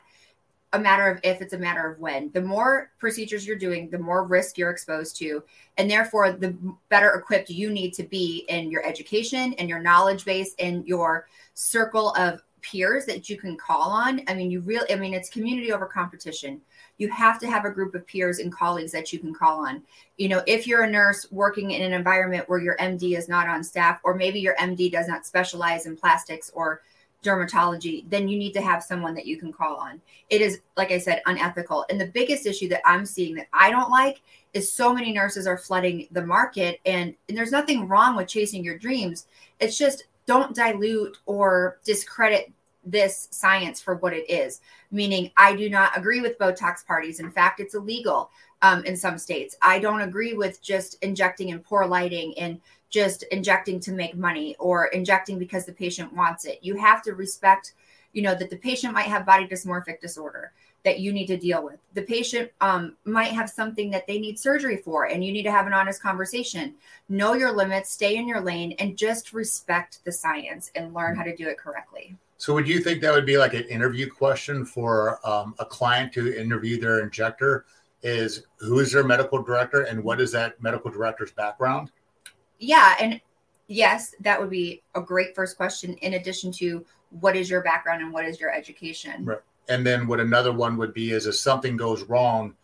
a 0.73 0.79
matter 0.79 1.07
of 1.09 1.19
if, 1.23 1.41
it's 1.41 1.53
a 1.53 1.57
matter 1.57 1.89
of 1.89 1.99
when. 1.99 2.31
The 2.31 2.41
more 2.41 2.91
procedures 2.97 3.45
you're 3.45 3.57
doing, 3.57 3.89
the 3.89 3.99
more 3.99 4.23
risk 4.23 4.57
you're 4.57 4.69
exposed 4.69 5.17
to. 5.17 5.43
And 5.77 5.89
therefore, 5.89 6.31
the 6.31 6.55
better 6.89 7.11
equipped 7.11 7.49
you 7.49 7.69
need 7.69 7.93
to 7.95 8.03
be 8.03 8.45
in 8.47 8.71
your 8.71 8.85
education 8.85 9.53
and 9.53 9.67
your 9.67 9.79
knowledge 9.79 10.23
base 10.23 10.55
and 10.59 10.87
your 10.87 11.27
circle 11.53 12.15
of 12.15 12.41
peers 12.61 13.05
that 13.05 13.29
you 13.29 13.37
can 13.37 13.57
call 13.57 13.89
on. 13.89 14.21
I 14.27 14.33
mean, 14.33 14.51
you 14.51 14.61
really, 14.61 14.91
I 14.91 14.95
mean, 14.95 15.13
it's 15.13 15.29
community 15.29 15.71
over 15.73 15.85
competition. 15.85 16.61
You 16.99 17.09
have 17.09 17.39
to 17.39 17.49
have 17.49 17.65
a 17.65 17.71
group 17.71 17.95
of 17.95 18.05
peers 18.05 18.39
and 18.39 18.53
colleagues 18.53 18.91
that 18.91 19.11
you 19.11 19.19
can 19.19 19.33
call 19.33 19.65
on. 19.65 19.81
You 20.17 20.29
know, 20.29 20.43
if 20.45 20.67
you're 20.67 20.83
a 20.83 20.89
nurse 20.89 21.25
working 21.31 21.71
in 21.71 21.81
an 21.81 21.93
environment 21.93 22.47
where 22.47 22.59
your 22.59 22.77
MD 22.77 23.17
is 23.17 23.27
not 23.27 23.47
on 23.47 23.63
staff, 23.63 23.99
or 24.03 24.13
maybe 24.13 24.39
your 24.39 24.55
MD 24.55 24.91
does 24.91 25.07
not 25.07 25.25
specialize 25.25 25.85
in 25.85 25.97
plastics 25.97 26.51
or 26.53 26.81
dermatology, 27.23 28.09
then 28.09 28.27
you 28.27 28.37
need 28.37 28.53
to 28.53 28.61
have 28.61 28.83
someone 28.83 29.13
that 29.13 29.25
you 29.25 29.37
can 29.37 29.53
call 29.53 29.75
on. 29.75 30.01
It 30.29 30.41
is, 30.41 30.61
like 30.75 30.91
I 30.91 30.97
said, 30.97 31.21
unethical. 31.25 31.85
And 31.89 31.99
the 31.99 32.07
biggest 32.07 32.45
issue 32.45 32.67
that 32.69 32.81
I'm 32.85 33.05
seeing 33.05 33.35
that 33.35 33.47
I 33.53 33.69
don't 33.69 33.91
like 33.91 34.21
is 34.53 34.71
so 34.71 34.93
many 34.93 35.13
nurses 35.13 35.47
are 35.47 35.57
flooding 35.57 36.07
the 36.11 36.25
market. 36.25 36.79
And, 36.85 37.15
and 37.29 37.37
there's 37.37 37.51
nothing 37.51 37.87
wrong 37.87 38.15
with 38.15 38.27
chasing 38.27 38.63
your 38.63 38.77
dreams. 38.77 39.27
It's 39.59 39.77
just 39.77 40.05
don't 40.25 40.55
dilute 40.55 41.17
or 41.25 41.79
discredit 41.83 42.51
this 42.83 43.27
science 43.31 43.79
for 43.79 43.95
what 43.95 44.13
it 44.13 44.27
is. 44.29 44.61
Meaning, 44.91 45.31
I 45.37 45.55
do 45.55 45.69
not 45.69 45.95
agree 45.95 46.21
with 46.21 46.39
Botox 46.39 46.85
parties. 46.85 47.19
In 47.19 47.31
fact, 47.31 47.59
it's 47.59 47.75
illegal 47.75 48.31
um, 48.63 48.83
in 48.85 48.97
some 48.97 49.17
states. 49.17 49.55
I 49.61 49.79
don't 49.79 50.01
agree 50.01 50.33
with 50.33 50.61
just 50.61 50.97
injecting 51.03 51.49
in 51.49 51.59
poor 51.59 51.85
lighting 51.85 52.37
and 52.37 52.59
just 52.91 53.23
injecting 53.23 53.79
to 53.79 53.91
make 53.91 54.15
money 54.15 54.55
or 54.59 54.87
injecting 54.87 55.39
because 55.39 55.65
the 55.65 55.71
patient 55.71 56.13
wants 56.13 56.45
it. 56.45 56.59
You 56.61 56.75
have 56.75 57.01
to 57.03 57.13
respect, 57.13 57.73
you 58.13 58.21
know, 58.21 58.35
that 58.35 58.49
the 58.49 58.57
patient 58.57 58.93
might 58.93 59.07
have 59.07 59.25
body 59.25 59.47
dysmorphic 59.47 59.99
disorder 60.01 60.51
that 60.83 60.99
you 60.99 61.13
need 61.13 61.27
to 61.27 61.37
deal 61.37 61.63
with. 61.63 61.79
The 61.93 62.01
patient 62.01 62.51
um, 62.59 62.97
might 63.05 63.31
have 63.31 63.49
something 63.49 63.91
that 63.91 64.07
they 64.07 64.19
need 64.19 64.39
surgery 64.39 64.77
for, 64.77 65.05
and 65.05 65.23
you 65.23 65.31
need 65.31 65.43
to 65.43 65.51
have 65.51 65.67
an 65.67 65.73
honest 65.73 66.01
conversation. 66.01 66.75
Know 67.07 67.33
your 67.33 67.51
limits, 67.51 67.91
stay 67.91 68.17
in 68.17 68.27
your 68.27 68.41
lane, 68.41 68.73
and 68.79 68.97
just 68.97 69.31
respect 69.31 69.99
the 70.05 70.11
science 70.11 70.71
and 70.75 70.93
learn 70.93 71.15
how 71.15 71.23
to 71.23 71.35
do 71.35 71.47
it 71.47 71.57
correctly. 71.57 72.15
So, 72.37 72.53
would 72.55 72.67
you 72.67 72.79
think 72.79 73.01
that 73.01 73.13
would 73.13 73.27
be 73.27 73.37
like 73.37 73.53
an 73.53 73.63
interview 73.65 74.09
question 74.09 74.65
for 74.65 75.25
um, 75.27 75.53
a 75.59 75.65
client 75.65 76.11
to 76.13 76.35
interview 76.35 76.79
their 76.79 77.01
injector? 77.01 77.65
Is 78.03 78.47
who 78.57 78.79
is 78.79 78.91
their 78.91 79.03
medical 79.03 79.43
director 79.43 79.83
and 79.83 80.03
what 80.03 80.19
is 80.19 80.31
that 80.31 80.59
medical 80.59 80.89
director's 80.89 81.31
background? 81.31 81.91
Yeah, 82.61 82.95
and 82.99 83.19
yes, 83.67 84.15
that 84.21 84.39
would 84.39 84.49
be 84.49 84.81
a 84.95 85.01
great 85.01 85.35
first 85.35 85.57
question. 85.57 85.95
In 85.95 86.13
addition 86.13 86.51
to 86.53 86.85
what 87.19 87.35
is 87.35 87.49
your 87.49 87.61
background 87.61 88.01
and 88.01 88.13
what 88.13 88.25
is 88.25 88.39
your 88.39 88.51
education? 88.51 89.25
Right. 89.25 89.39
And 89.67 89.85
then 89.85 90.07
what 90.07 90.19
another 90.19 90.53
one 90.53 90.77
would 90.77 90.93
be 90.93 91.11
is 91.11 91.27
if 91.27 91.35
something 91.35 91.75
goes 91.75 92.03
wrong, 92.03 92.55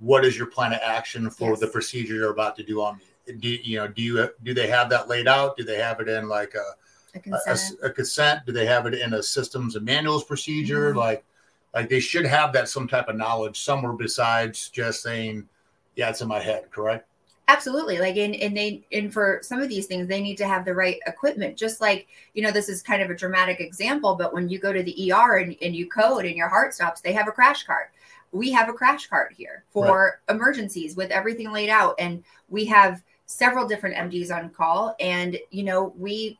what 0.00 0.24
is 0.24 0.36
your 0.36 0.46
plan 0.46 0.72
of 0.72 0.80
action 0.82 1.30
for 1.30 1.50
yes. 1.50 1.60
the 1.60 1.66
procedure 1.68 2.14
you're 2.14 2.32
about 2.32 2.56
to 2.56 2.62
do 2.62 2.82
on 2.82 2.98
me? 2.98 3.34
Do 3.38 3.48
you 3.48 3.78
know? 3.78 3.88
Do 3.88 4.02
you 4.02 4.28
do 4.42 4.52
they 4.52 4.66
have 4.66 4.90
that 4.90 5.08
laid 5.08 5.28
out? 5.28 5.56
Do 5.56 5.64
they 5.64 5.78
have 5.78 6.00
it 6.00 6.08
in 6.08 6.28
like 6.28 6.54
a 6.54 7.16
a 7.16 7.20
consent? 7.20 7.78
A, 7.82 7.86
a 7.86 7.90
consent? 7.90 8.40
Do 8.44 8.52
they 8.52 8.66
have 8.66 8.86
it 8.86 8.94
in 8.94 9.14
a 9.14 9.22
systems 9.22 9.76
and 9.76 9.84
manuals 9.84 10.24
procedure? 10.24 10.90
Mm-hmm. 10.90 10.98
Like, 10.98 11.24
like 11.72 11.88
they 11.88 12.00
should 12.00 12.26
have 12.26 12.52
that 12.52 12.68
some 12.68 12.86
type 12.86 13.08
of 13.08 13.16
knowledge 13.16 13.60
somewhere 13.60 13.94
besides 13.94 14.68
just 14.68 15.02
saying, 15.02 15.48
"Yeah, 15.96 16.10
it's 16.10 16.20
in 16.20 16.28
my 16.28 16.40
head." 16.40 16.70
Correct? 16.70 17.08
Absolutely. 17.46 17.98
Like 17.98 18.16
in 18.16 18.34
and 18.34 18.56
they 18.56 18.86
and 18.90 19.12
for 19.12 19.40
some 19.42 19.60
of 19.60 19.68
these 19.68 19.86
things 19.86 20.08
they 20.08 20.22
need 20.22 20.36
to 20.36 20.48
have 20.48 20.64
the 20.64 20.74
right 20.74 20.98
equipment. 21.06 21.56
Just 21.56 21.80
like, 21.80 22.06
you 22.32 22.42
know, 22.42 22.50
this 22.50 22.68
is 22.68 22.82
kind 22.82 23.02
of 23.02 23.10
a 23.10 23.14
dramatic 23.14 23.60
example, 23.60 24.14
but 24.14 24.32
when 24.32 24.48
you 24.48 24.58
go 24.58 24.72
to 24.72 24.82
the 24.82 25.12
ER 25.12 25.36
and, 25.38 25.56
and 25.60 25.76
you 25.76 25.88
code 25.88 26.24
and 26.24 26.36
your 26.36 26.48
heart 26.48 26.72
stops, 26.72 27.00
they 27.00 27.12
have 27.12 27.28
a 27.28 27.32
crash 27.32 27.64
cart. 27.64 27.90
We 28.32 28.50
have 28.52 28.68
a 28.68 28.72
crash 28.72 29.08
cart 29.08 29.34
here 29.36 29.64
for 29.70 30.20
right. 30.28 30.34
emergencies 30.34 30.96
with 30.96 31.10
everything 31.10 31.52
laid 31.52 31.68
out. 31.68 31.94
And 31.98 32.24
we 32.48 32.64
have 32.66 33.02
several 33.26 33.68
different 33.68 33.96
MDs 33.96 34.34
on 34.34 34.50
call. 34.50 34.96
And, 34.98 35.38
you 35.50 35.64
know, 35.64 35.94
we 35.98 36.38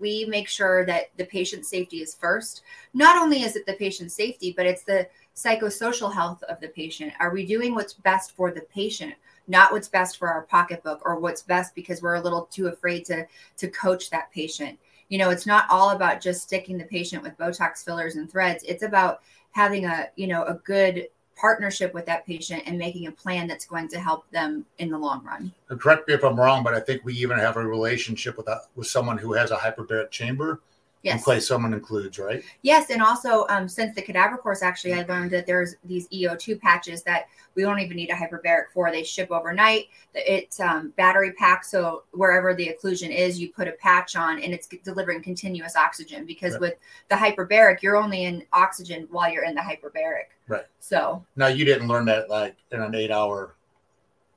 we 0.00 0.24
make 0.24 0.48
sure 0.48 0.84
that 0.86 1.10
the 1.16 1.26
patient 1.26 1.66
safety 1.66 1.98
is 1.98 2.14
first. 2.14 2.62
Not 2.94 3.20
only 3.22 3.42
is 3.42 3.54
it 3.54 3.66
the 3.66 3.74
patient 3.74 4.10
safety, 4.10 4.52
but 4.56 4.66
it's 4.66 4.82
the 4.82 5.06
psychosocial 5.36 6.12
health 6.12 6.42
of 6.44 6.58
the 6.60 6.68
patient. 6.68 7.12
Are 7.20 7.30
we 7.30 7.44
doing 7.44 7.74
what's 7.74 7.92
best 7.92 8.34
for 8.34 8.50
the 8.50 8.62
patient? 8.62 9.14
Not 9.46 9.72
what's 9.72 9.88
best 9.88 10.16
for 10.16 10.28
our 10.28 10.42
pocketbook 10.42 11.00
or 11.04 11.18
what's 11.18 11.42
best 11.42 11.74
because 11.74 12.02
we're 12.02 12.14
a 12.14 12.20
little 12.20 12.46
too 12.50 12.68
afraid 12.68 13.04
to 13.04 13.26
to 13.56 13.68
coach 13.68 14.10
that 14.10 14.30
patient 14.32 14.78
you 15.08 15.18
know 15.18 15.30
it's 15.30 15.46
not 15.46 15.66
all 15.70 15.90
about 15.90 16.20
just 16.20 16.42
sticking 16.42 16.78
the 16.78 16.84
patient 16.84 17.22
with 17.22 17.36
botox 17.38 17.84
fillers 17.84 18.16
and 18.16 18.30
threads 18.30 18.64
it's 18.64 18.82
about 18.82 19.20
having 19.52 19.84
a 19.84 20.08
you 20.16 20.26
know 20.26 20.44
a 20.44 20.54
good 20.64 21.08
partnership 21.36 21.92
with 21.94 22.06
that 22.06 22.26
patient 22.26 22.62
and 22.66 22.78
making 22.78 23.06
a 23.06 23.12
plan 23.12 23.46
that's 23.46 23.64
going 23.64 23.88
to 23.88 23.98
help 23.98 24.28
them 24.30 24.64
in 24.78 24.90
the 24.90 24.98
long 24.98 25.24
run. 25.24 25.52
Correct 25.68 26.06
me 26.06 26.14
if 26.14 26.24
I'm 26.24 26.38
wrong, 26.38 26.62
but 26.62 26.74
I 26.74 26.80
think 26.80 27.04
we 27.04 27.14
even 27.14 27.38
have 27.38 27.56
a 27.56 27.66
relationship 27.66 28.36
with 28.36 28.48
a, 28.48 28.62
with 28.76 28.86
someone 28.86 29.18
who 29.18 29.32
has 29.32 29.50
a 29.50 29.56
hyperbaric 29.56 30.10
chamber, 30.10 30.60
Yes. 31.04 31.22
Play 31.22 31.38
someone 31.38 31.74
includes, 31.74 32.18
right? 32.18 32.42
Yes, 32.62 32.88
and 32.88 33.02
also 33.02 33.44
um, 33.50 33.68
since 33.68 33.94
the 33.94 34.00
cadaver 34.00 34.38
course, 34.38 34.62
actually, 34.62 34.94
I 34.94 35.02
learned 35.02 35.30
that 35.32 35.46
there's 35.46 35.76
these 35.84 36.08
EO2 36.08 36.58
patches 36.58 37.02
that 37.02 37.26
we 37.54 37.62
don't 37.62 37.78
even 37.78 37.98
need 37.98 38.08
a 38.08 38.14
hyperbaric 38.14 38.70
for. 38.72 38.90
They 38.90 39.04
ship 39.04 39.30
overnight. 39.30 39.88
It's 40.14 40.60
um, 40.60 40.94
battery 40.96 41.32
pack, 41.32 41.62
so 41.62 42.04
wherever 42.12 42.54
the 42.54 42.74
occlusion 42.74 43.14
is, 43.14 43.38
you 43.38 43.52
put 43.52 43.68
a 43.68 43.72
patch 43.72 44.16
on, 44.16 44.40
and 44.40 44.54
it's 44.54 44.66
delivering 44.66 45.22
continuous 45.22 45.76
oxygen. 45.76 46.24
Because 46.24 46.52
right. 46.52 46.60
with 46.62 46.74
the 47.10 47.16
hyperbaric, 47.16 47.82
you're 47.82 47.98
only 47.98 48.24
in 48.24 48.42
oxygen 48.54 49.06
while 49.10 49.30
you're 49.30 49.44
in 49.44 49.54
the 49.54 49.60
hyperbaric. 49.60 50.32
Right. 50.48 50.64
So 50.80 51.22
now 51.36 51.48
you 51.48 51.66
didn't 51.66 51.86
learn 51.86 52.06
that 52.06 52.30
like 52.30 52.56
in 52.72 52.80
an 52.80 52.94
eight-hour 52.94 53.54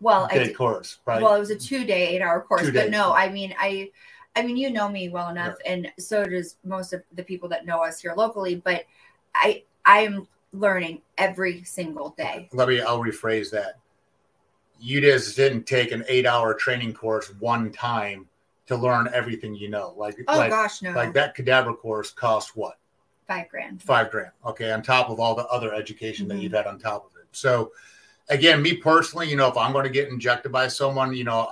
well 0.01 0.27
day 0.27 0.51
course, 0.51 0.97
right? 1.05 1.21
Well, 1.21 1.33
it 1.33 1.39
was 1.39 1.50
a 1.50 1.55
two-day, 1.55 2.09
eight-hour 2.09 2.41
course, 2.41 2.63
two 2.63 2.74
but 2.74 2.83
days. 2.83 2.91
no, 2.91 3.13
I 3.13 3.29
mean, 3.29 3.55
I 3.57 3.89
I 4.38 4.44
mean, 4.44 4.56
you 4.56 4.70
know 4.70 4.88
me 4.88 5.10
well 5.10 5.29
enough, 5.29 5.56
right. 5.65 5.74
and 5.74 5.91
so 5.98 6.24
does 6.24 6.58
most 6.63 6.94
of 6.94 7.01
the 7.15 7.24
people 7.24 7.50
that 7.50 7.65
know 7.65 7.84
us 7.84 8.00
here 8.00 8.13
locally. 8.15 8.56
But 8.56 8.86
I, 9.34 9.63
I 9.84 10.01
am 10.01 10.27
learning 10.53 11.01
every 11.17 11.63
single 11.63 12.12
day. 12.17 12.48
Let 12.53 12.67
me. 12.67 12.79
I'll 12.79 13.00
rephrase 13.00 13.50
that. 13.51 13.79
You 14.79 15.01
just 15.01 15.36
didn't 15.36 15.65
take 15.65 15.91
an 15.91 16.06
eight-hour 16.08 16.53
training 16.53 16.94
course 16.94 17.34
one 17.39 17.72
time 17.72 18.27
to 18.67 18.75
learn 18.75 19.10
everything 19.12 19.56
you 19.56 19.70
know. 19.70 19.96
Like, 19.98 20.17
oh 20.27 20.38
like, 20.38 20.51
gosh, 20.51 20.84
no. 20.84 20.91
Like 20.91 21.13
that 21.13 21.34
cadaver 21.34 21.74
course 21.74 22.12
cost 22.12 22.56
what? 22.56 22.77
Five 23.27 23.50
grand. 23.50 23.82
Five 23.82 24.12
grand. 24.12 24.32
Okay, 24.46 24.72
on 24.72 24.84
top 24.84 25.10
of 25.10 25.20
all 25.20 25.34
the 25.34 25.48
other 25.48 25.74
education 25.74 26.27
mm-hmm. 26.27 26.38
that 26.38 26.44
you've 26.44 26.53
had 26.53 26.67
on 26.67 26.77
top 26.77 27.08
of 27.08 27.17
it. 27.20 27.25
So, 27.32 27.72
again, 28.29 28.62
me 28.62 28.75
personally, 28.75 29.29
you 29.29 29.36
know, 29.36 29.48
if 29.48 29.58
I'm 29.58 29.74
going 29.74 29.86
to 29.86 29.89
get 29.89 30.10
injected 30.10 30.51
by 30.51 30.67
someone, 30.67 31.15
you 31.15 31.24
know, 31.24 31.50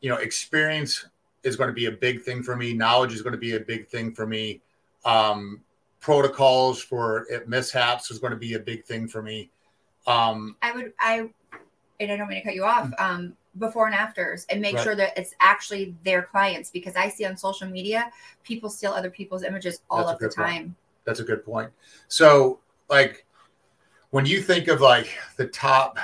you 0.00 0.10
know, 0.10 0.16
experience 0.16 1.06
is 1.44 1.56
going 1.56 1.68
to 1.68 1.74
be 1.74 1.86
a 1.86 1.92
big 1.92 2.22
thing 2.22 2.42
for 2.42 2.56
me. 2.56 2.72
Knowledge 2.72 3.12
is 3.12 3.22
going 3.22 3.32
to 3.32 3.38
be 3.38 3.54
a 3.56 3.60
big 3.60 3.88
thing 3.88 4.12
for 4.12 4.26
me. 4.26 4.60
Um, 5.04 5.60
protocols 6.00 6.82
for 6.82 7.26
mishaps 7.46 8.10
is 8.10 8.18
going 8.18 8.32
to 8.32 8.38
be 8.38 8.54
a 8.54 8.58
big 8.58 8.84
thing 8.84 9.08
for 9.08 9.22
me. 9.22 9.50
Um, 10.06 10.56
I 10.62 10.72
would, 10.72 10.92
I, 10.98 11.30
and 12.00 12.12
I 12.12 12.16
don't 12.16 12.28
mean 12.28 12.38
to 12.38 12.44
cut 12.44 12.54
you 12.54 12.64
off, 12.64 12.90
um, 12.98 13.36
before 13.58 13.86
and 13.86 13.94
afters 13.94 14.46
and 14.48 14.60
make 14.60 14.74
right. 14.76 14.82
sure 14.82 14.96
that 14.96 15.16
it's 15.16 15.34
actually 15.40 15.94
their 16.04 16.22
clients 16.22 16.70
because 16.70 16.96
I 16.96 17.08
see 17.08 17.24
on 17.24 17.36
social 17.36 17.68
media 17.68 18.10
people 18.44 18.70
steal 18.70 18.92
other 18.92 19.10
people's 19.10 19.42
images 19.42 19.82
all 19.90 20.06
That's 20.06 20.12
of 20.12 20.18
the 20.20 20.28
time. 20.28 20.62
Point. 20.62 20.74
That's 21.04 21.20
a 21.20 21.24
good 21.24 21.44
point. 21.44 21.70
So, 22.08 22.60
like, 22.88 23.26
when 24.10 24.26
you 24.26 24.40
think 24.40 24.68
of 24.68 24.80
like 24.80 25.08
the 25.36 25.46
top 25.46 25.98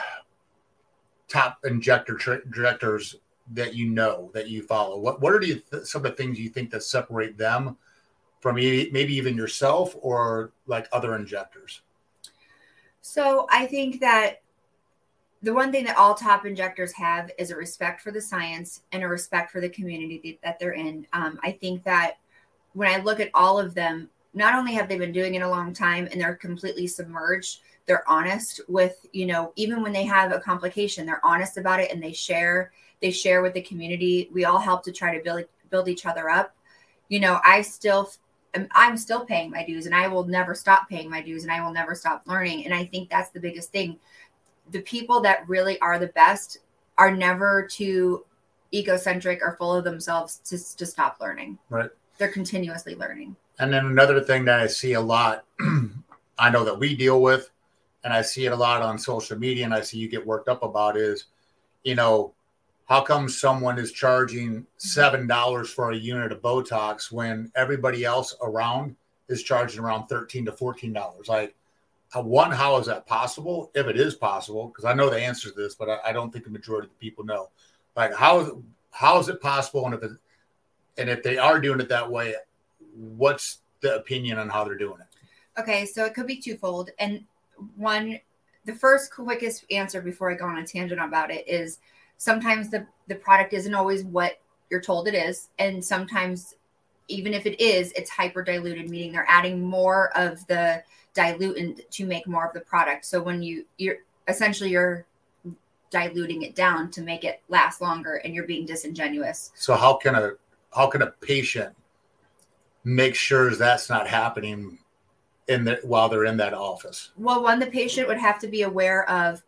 top 1.29 1.59
injector 1.65 2.15
tra- 2.15 2.47
directors 2.51 3.17
that 3.53 3.75
you 3.75 3.89
know 3.89 4.31
that 4.35 4.49
you 4.49 4.63
follow? 4.63 4.99
What 4.99 5.21
what 5.21 5.33
are 5.33 5.41
the, 5.41 5.63
some 5.85 6.05
of 6.05 6.11
the 6.11 6.17
things 6.17 6.39
you 6.39 6.49
think 6.49 6.71
that 6.71 6.83
separate 6.83 7.39
them 7.39 7.77
from 8.41 8.57
maybe 8.57 9.15
even 9.15 9.37
yourself 9.37 9.97
or 10.01 10.53
like 10.67 10.89
other 10.93 11.15
injectors? 11.17 11.83
So 13.01 13.47
I 13.51 13.67
think 13.67 14.01
that 14.01 14.43
the 15.43 15.55
one 15.55 15.71
thing 15.71 15.85
that 15.85 15.97
all 15.97 16.15
top 16.15 16.47
injectors 16.47 16.93
have 16.95 17.31
is 17.39 17.51
a 17.51 17.57
respect 17.57 18.01
for 18.01 18.11
the 18.11 18.21
science 18.21 18.83
and 18.93 19.03
a 19.03 19.09
respect 19.09 19.51
for 19.51 19.61
the 19.61 19.69
community 19.69 20.39
that 20.43 20.59
they're 20.59 20.73
in. 20.73 21.07
Um, 21.13 21.39
I 21.43 21.53
think 21.53 21.85
that 21.85 22.17
when 22.73 22.89
I 22.89 23.03
look 23.03 23.21
at 23.21 23.31
all 23.35 23.59
of 23.59 23.75
them, 23.75 24.11
not 24.35 24.55
only 24.55 24.75
have 24.75 24.89
they 24.89 24.99
been 24.99 25.13
doing 25.13 25.35
it 25.35 25.43
a 25.43 25.49
long 25.49 25.73
time 25.73 26.09
and 26.11 26.21
they're 26.21 26.35
completely 26.35 26.87
submerged, 26.87 27.61
they're 27.87 28.09
honest 28.09 28.61
with, 28.69 29.07
you 29.13 29.27
know, 29.27 29.53
even 29.57 29.83
when 29.83 29.93
they 29.93 30.05
have 30.05 30.33
a 30.33 30.41
complication, 30.41 31.07
they're 31.07 31.25
honest 31.25 31.57
about 31.57 31.81
it 31.81 31.91
and 31.91 32.03
they 32.03 32.13
share 32.13 32.73
they 33.01 33.11
share 33.11 33.43
with 33.43 33.55
the 33.55 33.63
community. 33.63 34.29
We 34.33 34.45
all 34.45 34.59
help 34.59 34.85
to 34.85 34.93
try 34.93 35.17
to 35.17 35.23
build 35.23 35.45
build 35.71 35.89
each 35.89 36.07
other 36.07 36.29
up. 36.29 36.55
You 37.09 37.21
know, 37.21 37.41
I 37.45 37.63
still 37.63 38.11
I'm 38.73 38.97
still 38.97 39.25
paying 39.25 39.51
my 39.51 39.65
dues 39.65 39.87
and 39.87 39.95
I 39.95 40.09
will 40.09 40.25
never 40.25 40.55
stop 40.55 40.89
paying 40.89 41.11
my 41.11 41.21
dues 41.21 41.43
and 41.43 41.53
I 41.53 41.61
will 41.65 41.73
never 41.73 41.95
stop 41.95 42.23
learning. 42.27 42.65
And 42.65 42.75
I 42.75 42.85
think 42.85 43.11
that's 43.11 43.31
the 43.31 43.41
biggest 43.41 43.71
thing. 43.71 43.99
The 44.71 44.81
people 44.81 45.21
that 45.21 45.49
really 45.49 45.79
are 45.81 45.99
the 45.99 46.09
best 46.09 46.59
are 46.97 47.15
never 47.15 47.67
too 47.71 48.25
egocentric 48.75 49.41
or 49.43 49.57
full 49.57 49.75
of 49.75 49.85
themselves 49.85 50.39
to, 50.47 50.77
to 50.77 50.87
stop 50.87 51.19
learning. 51.21 51.59
Right. 51.71 51.91
They're 52.19 52.29
continuously 52.29 52.95
learning. 52.95 53.37
And 53.59 53.73
then 53.73 53.87
another 53.87 54.21
thing 54.21 54.45
that 54.47 54.61
I 54.61 54.67
see 54.67 54.93
a 54.95 55.01
lot, 55.01 55.45
I 56.39 56.51
know 56.51 56.65
that 56.65 56.79
we 56.79 56.95
deal 56.95 57.23
with, 57.23 57.51
and 58.05 58.13
I 58.13 58.23
see 58.23 58.47
it 58.47 58.53
a 58.53 58.57
lot 58.57 58.83
on 58.83 58.99
social 58.99 59.39
media, 59.39 59.65
and 59.65 59.75
I 59.75 59.81
see 59.81 59.99
you 59.99 60.09
get 60.09 60.25
worked 60.25 60.49
up 60.49 60.63
about 60.63 60.97
is, 60.97 61.27
you 61.83 61.95
know, 61.95 62.35
how 62.89 63.03
come 63.03 63.29
someone 63.29 63.79
is 63.79 63.93
charging 63.93 64.67
seven 64.79 65.27
dollars 65.27 65.71
for 65.71 65.91
a 65.91 65.97
unit 65.97 66.33
of 66.33 66.41
Botox 66.41 67.13
when 67.13 67.53
everybody 67.55 68.05
else 68.05 68.35
around 68.43 68.97
is 69.29 69.43
charging 69.43 69.81
around 69.81 70.09
thirteen 70.09 70.47
to 70.47 70.53
fourteen 70.53 70.95
dollars? 70.95 71.29
Like, 71.29 71.55
uh, 72.17 72.23
one, 72.23 72.51
how 72.51 72.79
is 72.79 72.87
that 72.87 73.07
possible? 73.07 73.71
If 73.75 73.87
it 73.87 73.99
is 73.99 74.15
possible, 74.15 74.69
because 74.69 74.87
I 74.87 74.95
know 74.95 75.11
the 75.11 75.21
answer 75.21 75.51
to 75.51 75.55
this, 75.55 75.75
but 75.75 75.91
I, 75.91 75.99
I, 76.07 76.13
don't 76.13 76.33
think 76.33 76.45
the 76.47 76.51
majority 76.51 76.87
of 76.87 76.93
the 76.99 77.07
people 77.07 77.25
know. 77.27 77.51
Like, 77.95 78.15
how 78.15 78.41
is 78.41 78.51
how 78.91 79.19
is 79.19 79.29
it 79.29 79.43
possible? 79.43 79.85
And 79.85 79.95
if 79.95 80.03
it, 80.03 80.13
and 80.97 81.11
if 81.11 81.23
they 81.23 81.37
are 81.37 81.61
doing 81.61 81.81
it 81.81 81.91
that 81.91 82.11
way, 82.11 82.35
what's 82.97 83.59
the 83.81 83.97
opinion 83.97 84.39
on 84.39 84.49
how 84.49 84.65
they're 84.65 84.79
doing 84.79 85.01
it? 85.01 85.61
Okay, 85.61 85.85
so 85.85 86.07
it 86.07 86.15
could 86.15 86.27
be 86.27 86.41
twofold, 86.41 86.89
and 86.99 87.23
one, 87.77 88.19
the 88.65 88.75
first 88.75 89.13
quickest 89.13 89.67
answer 89.71 90.01
before 90.01 90.31
I 90.31 90.35
go 90.35 90.47
on 90.47 90.57
a 90.57 90.67
tangent 90.67 91.03
about 91.03 91.31
it 91.31 91.47
is 91.47 91.81
sometimes 92.19 92.69
the 92.69 92.87
the 93.07 93.15
product 93.15 93.55
isn't 93.55 93.75
always 93.75 94.05
what 94.05 94.39
you're 94.71 94.83
told 94.83 95.09
it 95.09 95.15
is. 95.15 95.49
And 95.59 95.83
sometimes 95.83 96.55
even 97.09 97.33
if 97.33 97.47
it 97.47 97.59
is 97.59 97.91
it's 97.93 98.11
hyper 98.11 98.43
diluted 98.43 98.91
meaning 98.91 99.13
they're 99.13 99.25
adding 99.29 99.65
more 99.65 100.15
of 100.17 100.47
the 100.47 100.83
dilutant 101.15 101.81
to 101.91 102.05
make 102.05 102.27
more 102.27 102.47
of 102.47 102.53
the 102.53 102.61
product. 102.61 103.07
So 103.07 103.23
when 103.23 103.43
you 103.43 103.65
you're 103.79 103.97
essentially 104.29 104.71
you're 104.71 105.07
diluting 105.91 106.43
it 106.43 106.55
down 106.55 106.91
to 106.91 107.01
make 107.01 107.25
it 107.25 107.41
last 107.49 107.81
longer 107.81 108.17
and 108.17 108.35
you're 108.35 108.47
being 108.47 108.67
disingenuous. 108.67 109.53
So 109.55 109.75
how 109.75 109.95
can 109.95 110.15
a 110.15 110.33
how 110.75 110.89
can 110.89 111.01
a 111.01 111.13
patient 111.23 111.75
make 112.85 113.15
sure 113.15 113.55
that's 113.55 113.89
not 113.89 114.07
happening 114.07 114.79
in 115.49 115.65
the 115.65 115.81
while 115.83 116.11
they're 116.11 116.27
in 116.27 116.37
that 116.37 116.53
office? 116.53 117.13
Well 117.17 117.43
one 117.43 117.59
the 117.59 117.67
patient 117.67 118.07
would 118.09 118.19
have 118.19 118.39
to 118.41 118.49
be 118.49 118.63
aware 118.63 119.09
of 119.09 119.43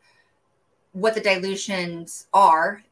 what 0.92 1.14
the 1.14 1.20
dilutions 1.20 2.26
are, 2.32 2.82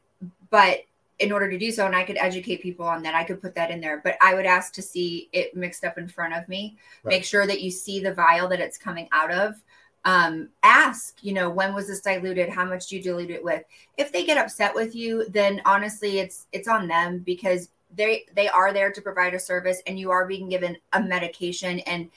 but 0.49 0.83
in 1.19 1.33
order 1.33 1.49
to 1.49 1.57
do 1.57 1.71
so, 1.71 1.85
and 1.85 1.95
I 1.95 2.03
could 2.03 2.17
educate 2.17 2.61
people 2.61 2.85
on 2.85 3.03
that, 3.03 3.13
I 3.13 3.25
could 3.25 3.41
put 3.41 3.53
that 3.55 3.71
in 3.71 3.81
there. 3.81 3.99
But 4.03 4.15
I 4.21 4.33
would 4.33 4.45
ask 4.45 4.73
to 4.73 4.81
see 4.81 5.29
it 5.33 5.55
mixed 5.55 5.83
up 5.83 5.97
in 5.97 6.07
front 6.07 6.33
of 6.33 6.47
me. 6.47 6.77
Right. 7.03 7.15
Make 7.15 7.25
sure 7.25 7.45
that 7.45 7.61
you 7.61 7.71
see 7.71 7.99
the 7.99 8.13
vial 8.13 8.47
that 8.47 8.61
it's 8.61 8.77
coming 8.77 9.09
out 9.11 9.31
of. 9.31 9.61
Um, 10.05 10.47
ask, 10.63 11.17
you 11.21 11.33
know, 11.33 11.49
when 11.49 11.73
was 11.73 11.87
this 11.87 11.99
diluted? 11.99 12.47
How 12.47 12.63
much 12.63 12.87
do 12.87 12.95
you 12.95 13.03
dilute 13.03 13.31
it 13.31 13.43
with? 13.43 13.63
If 13.97 14.13
they 14.13 14.25
get 14.25 14.37
upset 14.37 14.73
with 14.73 14.95
you, 14.95 15.27
then 15.29 15.61
honestly, 15.65 16.19
it's 16.19 16.47
it's 16.53 16.69
on 16.69 16.87
them 16.87 17.19
because 17.19 17.69
they 17.93 18.25
they 18.33 18.47
are 18.47 18.71
there 18.71 18.91
to 18.91 19.01
provide 19.01 19.33
a 19.33 19.39
service, 19.39 19.81
and 19.87 19.99
you 19.99 20.11
are 20.11 20.25
being 20.25 20.47
given 20.47 20.77
a 20.93 21.01
medication, 21.01 21.79
and 21.81 22.09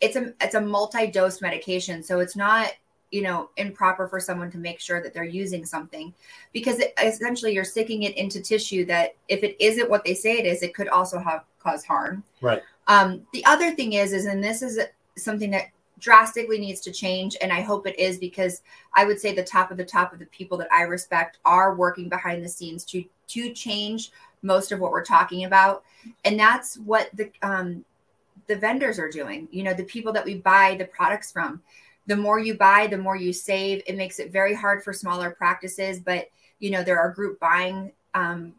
it's 0.00 0.16
a 0.16 0.34
it's 0.40 0.56
a 0.56 0.60
multi 0.60 1.06
dose 1.06 1.40
medication, 1.40 2.02
so 2.02 2.18
it's 2.18 2.34
not 2.34 2.72
you 3.10 3.22
know 3.22 3.50
improper 3.56 4.08
for 4.08 4.20
someone 4.20 4.50
to 4.50 4.58
make 4.58 4.80
sure 4.80 5.02
that 5.02 5.12
they're 5.12 5.24
using 5.24 5.64
something 5.66 6.14
because 6.52 6.78
it, 6.78 6.94
essentially 7.02 7.52
you're 7.52 7.64
sticking 7.64 8.04
it 8.04 8.16
into 8.16 8.40
tissue 8.40 8.84
that 8.84 9.14
if 9.28 9.42
it 9.42 9.56
isn't 9.60 9.90
what 9.90 10.04
they 10.04 10.14
say 10.14 10.38
it 10.38 10.46
is 10.46 10.62
it 10.62 10.74
could 10.74 10.88
also 10.88 11.18
have 11.18 11.44
cause 11.58 11.84
harm. 11.84 12.24
Right. 12.40 12.62
Um, 12.86 13.26
the 13.32 13.44
other 13.44 13.74
thing 13.74 13.94
is 13.94 14.12
is 14.12 14.26
and 14.26 14.42
this 14.42 14.62
is 14.62 14.78
something 15.16 15.50
that 15.50 15.66
drastically 15.98 16.58
needs 16.58 16.80
to 16.80 16.90
change 16.90 17.36
and 17.42 17.52
i 17.52 17.60
hope 17.60 17.86
it 17.86 17.98
is 17.98 18.16
because 18.16 18.62
i 18.94 19.04
would 19.04 19.20
say 19.20 19.34
the 19.34 19.44
top 19.44 19.70
of 19.70 19.76
the 19.76 19.84
top 19.84 20.14
of 20.14 20.18
the 20.18 20.24
people 20.26 20.56
that 20.56 20.72
i 20.72 20.80
respect 20.80 21.36
are 21.44 21.74
working 21.74 22.08
behind 22.08 22.42
the 22.42 22.48
scenes 22.48 22.86
to 22.86 23.04
to 23.28 23.52
change 23.52 24.10
most 24.42 24.72
of 24.72 24.80
what 24.80 24.90
we're 24.90 25.04
talking 25.04 25.44
about. 25.44 25.84
And 26.24 26.38
that's 26.38 26.76
what 26.78 27.10
the 27.14 27.30
um 27.42 27.84
the 28.46 28.56
vendors 28.56 28.98
are 28.98 29.08
doing 29.08 29.46
you 29.52 29.62
know 29.62 29.74
the 29.74 29.84
people 29.84 30.12
that 30.12 30.24
we 30.24 30.34
buy 30.34 30.74
the 30.76 30.86
products 30.86 31.30
from 31.30 31.62
the 32.06 32.16
more 32.16 32.38
you 32.38 32.54
buy, 32.54 32.86
the 32.86 32.98
more 32.98 33.16
you 33.16 33.32
save. 33.32 33.82
It 33.86 33.96
makes 33.96 34.18
it 34.18 34.32
very 34.32 34.54
hard 34.54 34.82
for 34.82 34.92
smaller 34.92 35.30
practices, 35.30 36.00
but 36.00 36.28
you 36.58 36.70
know 36.70 36.82
there 36.82 36.98
are 36.98 37.10
group 37.10 37.38
buying 37.40 37.92
um, 38.14 38.54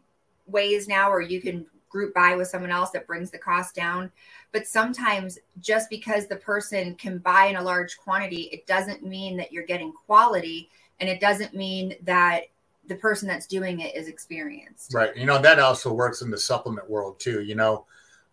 ways 0.46 0.88
now 0.88 1.10
where 1.10 1.20
you 1.20 1.40
can 1.40 1.66
group 1.88 2.14
buy 2.14 2.34
with 2.34 2.48
someone 2.48 2.70
else 2.70 2.90
that 2.90 3.06
brings 3.06 3.30
the 3.30 3.38
cost 3.38 3.74
down. 3.74 4.10
But 4.50 4.66
sometimes 4.66 5.38
just 5.60 5.90
because 5.90 6.26
the 6.26 6.36
person 6.36 6.94
can 6.94 7.18
buy 7.18 7.46
in 7.46 7.56
a 7.56 7.62
large 7.62 7.98
quantity, 7.98 8.42
it 8.52 8.66
doesn't 8.66 9.02
mean 9.02 9.36
that 9.36 9.52
you're 9.52 9.66
getting 9.66 9.92
quality, 9.92 10.70
and 11.00 11.08
it 11.08 11.20
doesn't 11.20 11.54
mean 11.54 11.94
that 12.02 12.44
the 12.88 12.96
person 12.96 13.28
that's 13.28 13.46
doing 13.46 13.80
it 13.80 13.94
is 13.94 14.08
experienced. 14.08 14.92
Right. 14.94 15.16
You 15.16 15.26
know 15.26 15.40
that 15.40 15.58
also 15.58 15.92
works 15.92 16.22
in 16.22 16.30
the 16.30 16.38
supplement 16.38 16.88
world 16.88 17.18
too. 17.20 17.42
You 17.42 17.54
know. 17.54 17.86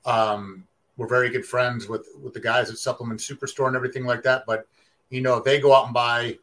Um, 0.05 0.63
we're 0.99 1.07
very 1.07 1.29
good 1.29 1.45
friends 1.45 1.87
with 1.87 2.07
with 2.21 2.33
the 2.33 2.41
guys 2.41 2.69
at 2.69 2.77
Supplement 2.77 3.21
Superstore 3.21 3.67
and 3.67 3.75
everything 3.75 4.05
like 4.05 4.21
that. 4.23 4.43
But 4.45 4.67
you 5.09 5.21
know, 5.21 5.37
if 5.37 5.43
they 5.43 5.59
go 5.59 5.73
out 5.73 5.85
and 5.85 5.93
buy 5.93 6.37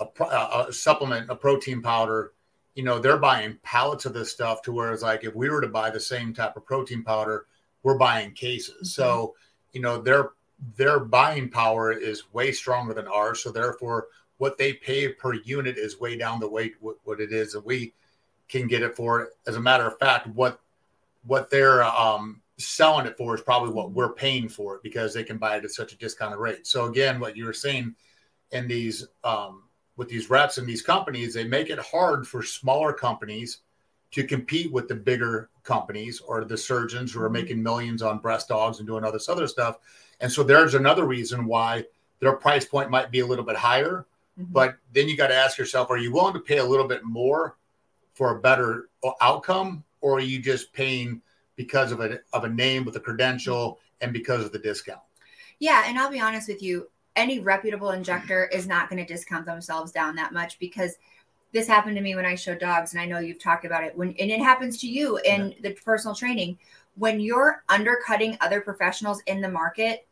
a, 0.00 0.66
a, 0.68 0.72
supplement, 0.72 1.30
a 1.30 1.36
protein 1.36 1.82
powder, 1.82 2.32
you 2.74 2.82
know, 2.82 2.98
they're 2.98 3.18
buying 3.18 3.58
pallets 3.62 4.04
of 4.04 4.14
this 4.14 4.32
stuff 4.32 4.62
to 4.62 4.72
where 4.72 4.92
it's 4.92 5.02
like 5.02 5.24
if 5.24 5.34
we 5.34 5.48
were 5.48 5.60
to 5.60 5.68
buy 5.68 5.90
the 5.90 6.00
same 6.00 6.34
type 6.34 6.56
of 6.56 6.66
protein 6.66 7.04
powder, 7.04 7.46
we're 7.82 7.98
buying 7.98 8.32
cases. 8.32 8.74
Mm-hmm. 8.74 8.84
So, 8.86 9.34
you 9.72 9.80
know, 9.80 10.00
their 10.00 10.30
their 10.76 11.00
buying 11.00 11.50
power 11.50 11.92
is 11.92 12.32
way 12.32 12.52
stronger 12.52 12.94
than 12.94 13.08
ours. 13.08 13.42
So 13.42 13.50
therefore, 13.50 14.08
what 14.38 14.56
they 14.56 14.72
pay 14.72 15.08
per 15.08 15.34
unit 15.34 15.76
is 15.76 16.00
way 16.00 16.16
down 16.16 16.40
the 16.40 16.48
weight 16.48 16.74
what, 16.80 16.96
what 17.04 17.20
it 17.20 17.32
is, 17.32 17.54
and 17.54 17.64
we 17.64 17.92
can 18.48 18.66
get 18.66 18.82
it 18.82 18.96
for. 18.96 19.30
As 19.46 19.56
a 19.56 19.60
matter 19.60 19.86
of 19.86 19.98
fact, 19.98 20.26
what 20.28 20.60
what 21.26 21.50
they're 21.50 21.84
um, 21.84 22.40
selling 22.58 23.06
it 23.06 23.16
for 23.16 23.34
is 23.34 23.40
probably 23.40 23.72
what 23.72 23.92
we're 23.92 24.12
paying 24.12 24.48
for 24.48 24.76
it 24.76 24.82
because 24.82 25.12
they 25.12 25.24
can 25.24 25.38
buy 25.38 25.56
it 25.56 25.64
at 25.64 25.70
such 25.70 25.92
a 25.92 25.98
discounted 25.98 26.38
rate. 26.38 26.66
So 26.66 26.84
again, 26.84 27.18
what 27.18 27.36
you 27.36 27.46
were 27.46 27.52
saying 27.52 27.94
in 28.52 28.68
these 28.68 29.06
um, 29.24 29.64
with 29.96 30.08
these 30.08 30.30
reps 30.30 30.58
and 30.58 30.66
these 30.66 30.82
companies, 30.82 31.34
they 31.34 31.44
make 31.44 31.70
it 31.70 31.78
hard 31.78 32.26
for 32.26 32.42
smaller 32.42 32.92
companies 32.92 33.58
to 34.12 34.24
compete 34.24 34.72
with 34.72 34.86
the 34.88 34.94
bigger 34.94 35.50
companies 35.64 36.20
or 36.20 36.44
the 36.44 36.56
surgeons 36.56 37.12
who 37.12 37.20
are 37.20 37.24
mm-hmm. 37.24 37.32
making 37.32 37.62
millions 37.62 38.02
on 38.02 38.18
breast 38.18 38.48
dogs 38.48 38.78
and 38.78 38.86
doing 38.86 39.04
all 39.04 39.12
this 39.12 39.28
other 39.28 39.46
stuff. 39.46 39.78
And 40.20 40.30
so 40.30 40.42
there's 40.42 40.74
another 40.74 41.04
reason 41.04 41.46
why 41.46 41.84
their 42.20 42.34
price 42.34 42.64
point 42.64 42.90
might 42.90 43.10
be 43.10 43.20
a 43.20 43.26
little 43.26 43.44
bit 43.44 43.56
higher. 43.56 44.06
Mm-hmm. 44.38 44.52
But 44.52 44.76
then 44.92 45.08
you 45.08 45.16
got 45.16 45.28
to 45.28 45.34
ask 45.34 45.58
yourself, 45.58 45.90
are 45.90 45.96
you 45.96 46.12
willing 46.12 46.34
to 46.34 46.40
pay 46.40 46.58
a 46.58 46.64
little 46.64 46.86
bit 46.86 47.04
more 47.04 47.56
for 48.14 48.36
a 48.36 48.40
better 48.40 48.88
outcome? 49.20 49.84
Or 50.00 50.18
are 50.18 50.20
you 50.20 50.38
just 50.38 50.72
paying 50.72 51.22
because 51.56 51.92
of 51.92 52.00
a, 52.00 52.20
of 52.32 52.44
a 52.44 52.48
name 52.48 52.84
with 52.84 52.96
a 52.96 53.00
credential 53.00 53.78
and 54.00 54.12
because 54.12 54.44
of 54.44 54.52
the 54.52 54.58
discount? 54.58 55.00
Yeah. 55.58 55.84
And 55.86 55.98
I'll 55.98 56.10
be 56.10 56.20
honest 56.20 56.48
with 56.48 56.62
you, 56.62 56.90
any 57.16 57.38
reputable 57.38 57.90
injector 57.90 58.46
is 58.46 58.66
not 58.66 58.88
going 58.88 59.04
to 59.04 59.12
discount 59.12 59.46
themselves 59.46 59.92
down 59.92 60.16
that 60.16 60.32
much 60.32 60.58
because 60.58 60.96
this 61.52 61.68
happened 61.68 61.96
to 61.96 62.02
me 62.02 62.16
when 62.16 62.26
I 62.26 62.34
showed 62.34 62.58
dogs, 62.58 62.92
and 62.92 63.00
I 63.00 63.06
know 63.06 63.20
you've 63.20 63.38
talked 63.38 63.64
about 63.64 63.84
it 63.84 63.96
when 63.96 64.08
and 64.18 64.30
it 64.30 64.40
happens 64.40 64.80
to 64.80 64.88
you 64.88 65.18
in 65.18 65.52
yeah. 65.52 65.56
the 65.62 65.70
personal 65.72 66.14
training. 66.14 66.58
When 66.96 67.20
you're 67.20 67.62
undercutting 67.68 68.36
other 68.40 68.60
professionals 68.60 69.22
in 69.26 69.40
the 69.40 69.48
market, 69.48 70.06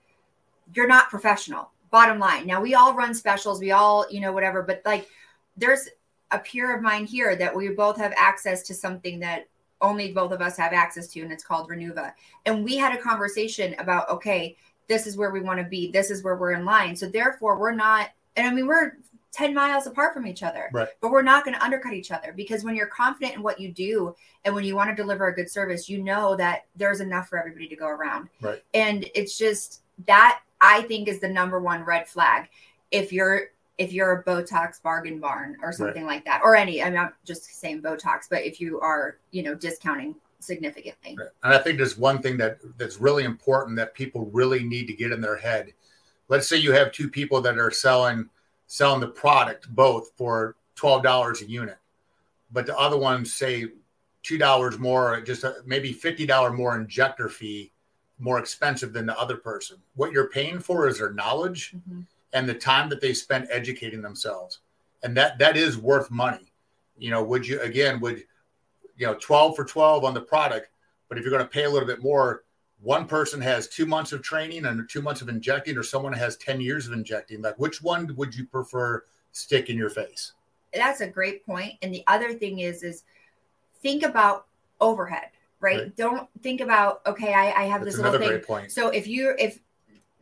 you're 0.72 0.86
not 0.86 1.10
professional. 1.10 1.72
Bottom 1.90 2.20
line. 2.20 2.46
Now 2.46 2.62
we 2.62 2.74
all 2.74 2.94
run 2.94 3.12
specials, 3.12 3.60
we 3.60 3.72
all, 3.72 4.06
you 4.08 4.20
know, 4.20 4.32
whatever, 4.32 4.62
but 4.62 4.82
like 4.84 5.08
there's 5.56 5.88
a 6.30 6.38
peer 6.38 6.74
of 6.74 6.82
mine 6.82 7.04
here 7.04 7.36
that 7.36 7.54
we 7.54 7.68
both 7.70 7.98
have 7.98 8.14
access 8.16 8.62
to 8.62 8.74
something 8.74 9.18
that 9.20 9.48
only 9.82 10.12
both 10.12 10.32
of 10.32 10.40
us 10.40 10.56
have 10.56 10.72
access 10.72 11.08
to, 11.08 11.20
and 11.20 11.32
it's 11.32 11.44
called 11.44 11.68
Renuva. 11.68 12.12
And 12.46 12.64
we 12.64 12.76
had 12.76 12.94
a 12.96 13.02
conversation 13.02 13.74
about, 13.78 14.08
okay, 14.08 14.56
this 14.88 15.06
is 15.06 15.16
where 15.16 15.30
we 15.30 15.40
want 15.40 15.58
to 15.58 15.64
be, 15.64 15.90
this 15.90 16.10
is 16.10 16.22
where 16.22 16.36
we're 16.36 16.52
in 16.52 16.64
line. 16.64 16.96
So 16.96 17.08
therefore, 17.08 17.58
we're 17.58 17.74
not, 17.74 18.10
and 18.36 18.46
I 18.46 18.52
mean, 18.52 18.66
we're 18.66 18.92
10 19.32 19.54
miles 19.54 19.86
apart 19.86 20.12
from 20.14 20.26
each 20.26 20.42
other, 20.42 20.68
right. 20.72 20.88
but 21.00 21.10
we're 21.10 21.22
not 21.22 21.44
going 21.44 21.56
to 21.56 21.64
undercut 21.64 21.94
each 21.94 22.10
other 22.10 22.32
because 22.36 22.64
when 22.64 22.76
you're 22.76 22.86
confident 22.86 23.34
in 23.34 23.42
what 23.42 23.58
you 23.58 23.72
do 23.72 24.14
and 24.44 24.54
when 24.54 24.64
you 24.64 24.76
want 24.76 24.90
to 24.90 24.94
deliver 24.94 25.28
a 25.28 25.34
good 25.34 25.50
service, 25.50 25.88
you 25.88 26.02
know 26.02 26.36
that 26.36 26.66
there's 26.76 27.00
enough 27.00 27.28
for 27.28 27.38
everybody 27.38 27.66
to 27.68 27.76
go 27.76 27.86
around. 27.86 28.28
Right. 28.40 28.62
And 28.74 29.08
it's 29.14 29.38
just 29.38 29.80
that 30.06 30.40
I 30.60 30.82
think 30.82 31.08
is 31.08 31.20
the 31.20 31.28
number 31.28 31.60
one 31.60 31.82
red 31.82 32.06
flag. 32.06 32.48
If 32.90 33.12
you're 33.12 33.51
if 33.78 33.92
you're 33.92 34.12
a 34.12 34.24
Botox 34.24 34.82
bargain 34.82 35.18
barn 35.18 35.56
or 35.62 35.72
something 35.72 36.04
right. 36.04 36.16
like 36.16 36.24
that, 36.24 36.42
or 36.44 36.54
any, 36.54 36.82
I'm 36.82 36.94
not 36.94 37.14
just 37.24 37.44
saying 37.60 37.82
Botox, 37.82 38.22
but 38.30 38.42
if 38.42 38.60
you 38.60 38.80
are, 38.80 39.18
you 39.30 39.42
know, 39.42 39.54
discounting 39.54 40.14
significantly. 40.40 41.16
Right. 41.18 41.28
And 41.42 41.54
I 41.54 41.58
think 41.58 41.78
there's 41.78 41.96
one 41.96 42.20
thing 42.20 42.36
that 42.38 42.58
that's 42.76 42.98
really 42.98 43.24
important 43.24 43.76
that 43.76 43.94
people 43.94 44.26
really 44.32 44.62
need 44.62 44.86
to 44.88 44.92
get 44.92 45.12
in 45.12 45.20
their 45.20 45.36
head. 45.36 45.72
Let's 46.28 46.48
say 46.48 46.56
you 46.56 46.72
have 46.72 46.92
two 46.92 47.08
people 47.08 47.40
that 47.42 47.58
are 47.58 47.70
selling 47.70 48.28
selling 48.66 49.00
the 49.00 49.08
product 49.08 49.68
both 49.74 50.12
for 50.16 50.56
twelve 50.74 51.02
dollars 51.02 51.42
a 51.42 51.48
unit, 51.48 51.78
but 52.52 52.66
the 52.66 52.76
other 52.78 52.98
ones 52.98 53.32
say 53.32 53.66
two 54.22 54.38
dollars 54.38 54.78
more, 54.78 55.20
just 55.20 55.44
a, 55.44 55.56
maybe 55.66 55.92
fifty 55.92 56.26
dollar 56.26 56.52
more 56.52 56.76
injector 56.76 57.28
fee, 57.28 57.72
more 58.18 58.38
expensive 58.38 58.92
than 58.92 59.06
the 59.06 59.18
other 59.18 59.36
person. 59.36 59.78
What 59.94 60.12
you're 60.12 60.30
paying 60.30 60.58
for 60.58 60.88
is 60.88 60.98
their 60.98 61.12
knowledge 61.12 61.72
mm-hmm. 61.74 62.02
And 62.32 62.48
the 62.48 62.54
time 62.54 62.88
that 62.88 63.00
they 63.00 63.12
spend 63.12 63.48
educating 63.50 64.02
themselves, 64.02 64.60
and 65.02 65.16
that 65.16 65.38
that 65.38 65.56
is 65.56 65.76
worth 65.76 66.10
money. 66.10 66.52
You 66.98 67.10
know, 67.10 67.22
would 67.22 67.46
you 67.46 67.60
again 67.60 68.00
would 68.00 68.24
you 68.96 69.06
know 69.06 69.14
12 69.14 69.56
for 69.56 69.64
12 69.64 70.04
on 70.04 70.14
the 70.14 70.20
product 70.20 70.68
but 71.08 71.18
if 71.18 71.24
you're 71.24 71.32
going 71.32 71.44
to 71.44 71.50
pay 71.50 71.64
a 71.64 71.70
little 71.70 71.86
bit 71.86 72.02
more 72.02 72.44
one 72.80 73.06
person 73.06 73.40
has 73.40 73.68
two 73.68 73.86
months 73.86 74.12
of 74.12 74.22
training 74.22 74.64
and 74.64 74.88
two 74.88 75.02
months 75.02 75.20
of 75.20 75.28
injecting 75.28 75.76
or 75.76 75.82
someone 75.82 76.12
has 76.12 76.36
10 76.38 76.60
years 76.60 76.86
of 76.86 76.92
injecting 76.92 77.42
like 77.42 77.58
which 77.58 77.82
one 77.82 78.14
would 78.16 78.34
you 78.34 78.44
prefer 78.44 79.04
stick 79.32 79.70
in 79.70 79.76
your 79.76 79.90
face? 79.90 80.32
That's 80.72 81.00
a 81.00 81.06
great 81.06 81.44
point. 81.44 81.74
And 81.82 81.92
the 81.92 82.02
other 82.06 82.32
thing 82.32 82.60
is 82.60 82.82
is 82.82 83.04
think 83.82 84.02
about 84.02 84.46
overhead 84.80 85.28
right, 85.60 85.78
right. 85.78 85.96
don't 85.96 86.28
think 86.42 86.60
about 86.60 87.02
okay 87.06 87.32
i, 87.32 87.52
I 87.52 87.64
have 87.64 87.84
that's 87.84 87.96
this 87.96 88.04
little 88.04 88.40
thing. 88.40 88.68
so 88.68 88.88
if 88.88 89.06
you 89.06 89.34
if 89.38 89.60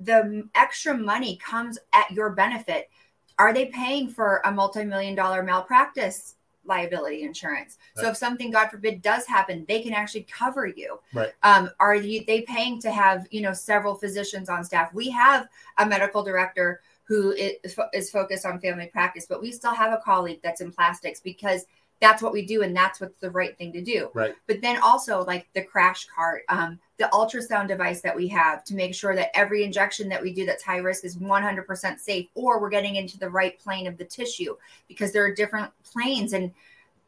the 0.00 0.48
extra 0.54 0.96
money 0.96 1.36
comes 1.36 1.78
at 1.92 2.10
your 2.10 2.30
benefit 2.30 2.90
are 3.38 3.54
they 3.54 3.66
paying 3.66 4.08
for 4.08 4.42
a 4.44 4.52
multi-million 4.52 5.14
dollar 5.14 5.42
malpractice 5.42 6.36
liability 6.64 7.22
insurance. 7.22 7.78
Right. 7.96 8.04
So 8.04 8.10
if 8.10 8.16
something, 8.16 8.50
God 8.50 8.68
forbid, 8.68 9.02
does 9.02 9.26
happen, 9.26 9.64
they 9.66 9.82
can 9.82 9.92
actually 9.92 10.26
cover 10.30 10.66
you. 10.66 11.00
Right. 11.12 11.32
Um, 11.42 11.70
are 11.80 11.94
you, 11.94 12.24
they 12.26 12.42
paying 12.42 12.80
to 12.82 12.90
have 12.90 13.26
you 13.30 13.40
know 13.40 13.52
several 13.52 13.94
physicians 13.94 14.48
on 14.48 14.64
staff? 14.64 14.92
We 14.92 15.10
have 15.10 15.48
a 15.78 15.86
medical 15.86 16.22
director 16.22 16.80
who 17.04 17.32
is, 17.32 17.76
is 17.92 18.10
focused 18.10 18.46
on 18.46 18.60
family 18.60 18.86
practice, 18.86 19.26
but 19.28 19.42
we 19.42 19.50
still 19.50 19.74
have 19.74 19.92
a 19.92 20.02
colleague 20.04 20.40
that's 20.42 20.60
in 20.60 20.70
plastics 20.70 21.20
because 21.20 21.66
that's 22.00 22.22
what 22.22 22.32
we 22.32 22.44
do 22.44 22.62
and 22.62 22.74
that's 22.74 23.00
what's 23.00 23.18
the 23.20 23.30
right 23.30 23.56
thing 23.58 23.72
to 23.72 23.82
do. 23.82 24.10
Right. 24.14 24.34
But 24.46 24.62
then 24.62 24.80
also 24.82 25.24
like 25.24 25.46
the 25.54 25.62
crash 25.62 26.06
cart, 26.06 26.42
um, 26.48 26.78
the 26.96 27.10
ultrasound 27.12 27.68
device 27.68 28.00
that 28.00 28.16
we 28.16 28.26
have 28.28 28.64
to 28.64 28.74
make 28.74 28.94
sure 28.94 29.14
that 29.14 29.36
every 29.36 29.64
injection 29.64 30.08
that 30.08 30.22
we 30.22 30.32
do 30.32 30.46
that's 30.46 30.62
high 30.62 30.78
risk 30.78 31.04
is 31.04 31.16
100% 31.16 31.98
safe 31.98 32.28
or 32.34 32.60
we're 32.60 32.70
getting 32.70 32.96
into 32.96 33.18
the 33.18 33.28
right 33.28 33.58
plane 33.58 33.86
of 33.86 33.98
the 33.98 34.04
tissue 34.04 34.56
because 34.88 35.12
there 35.12 35.24
are 35.24 35.34
different 35.34 35.70
planes 35.84 36.32
and 36.32 36.50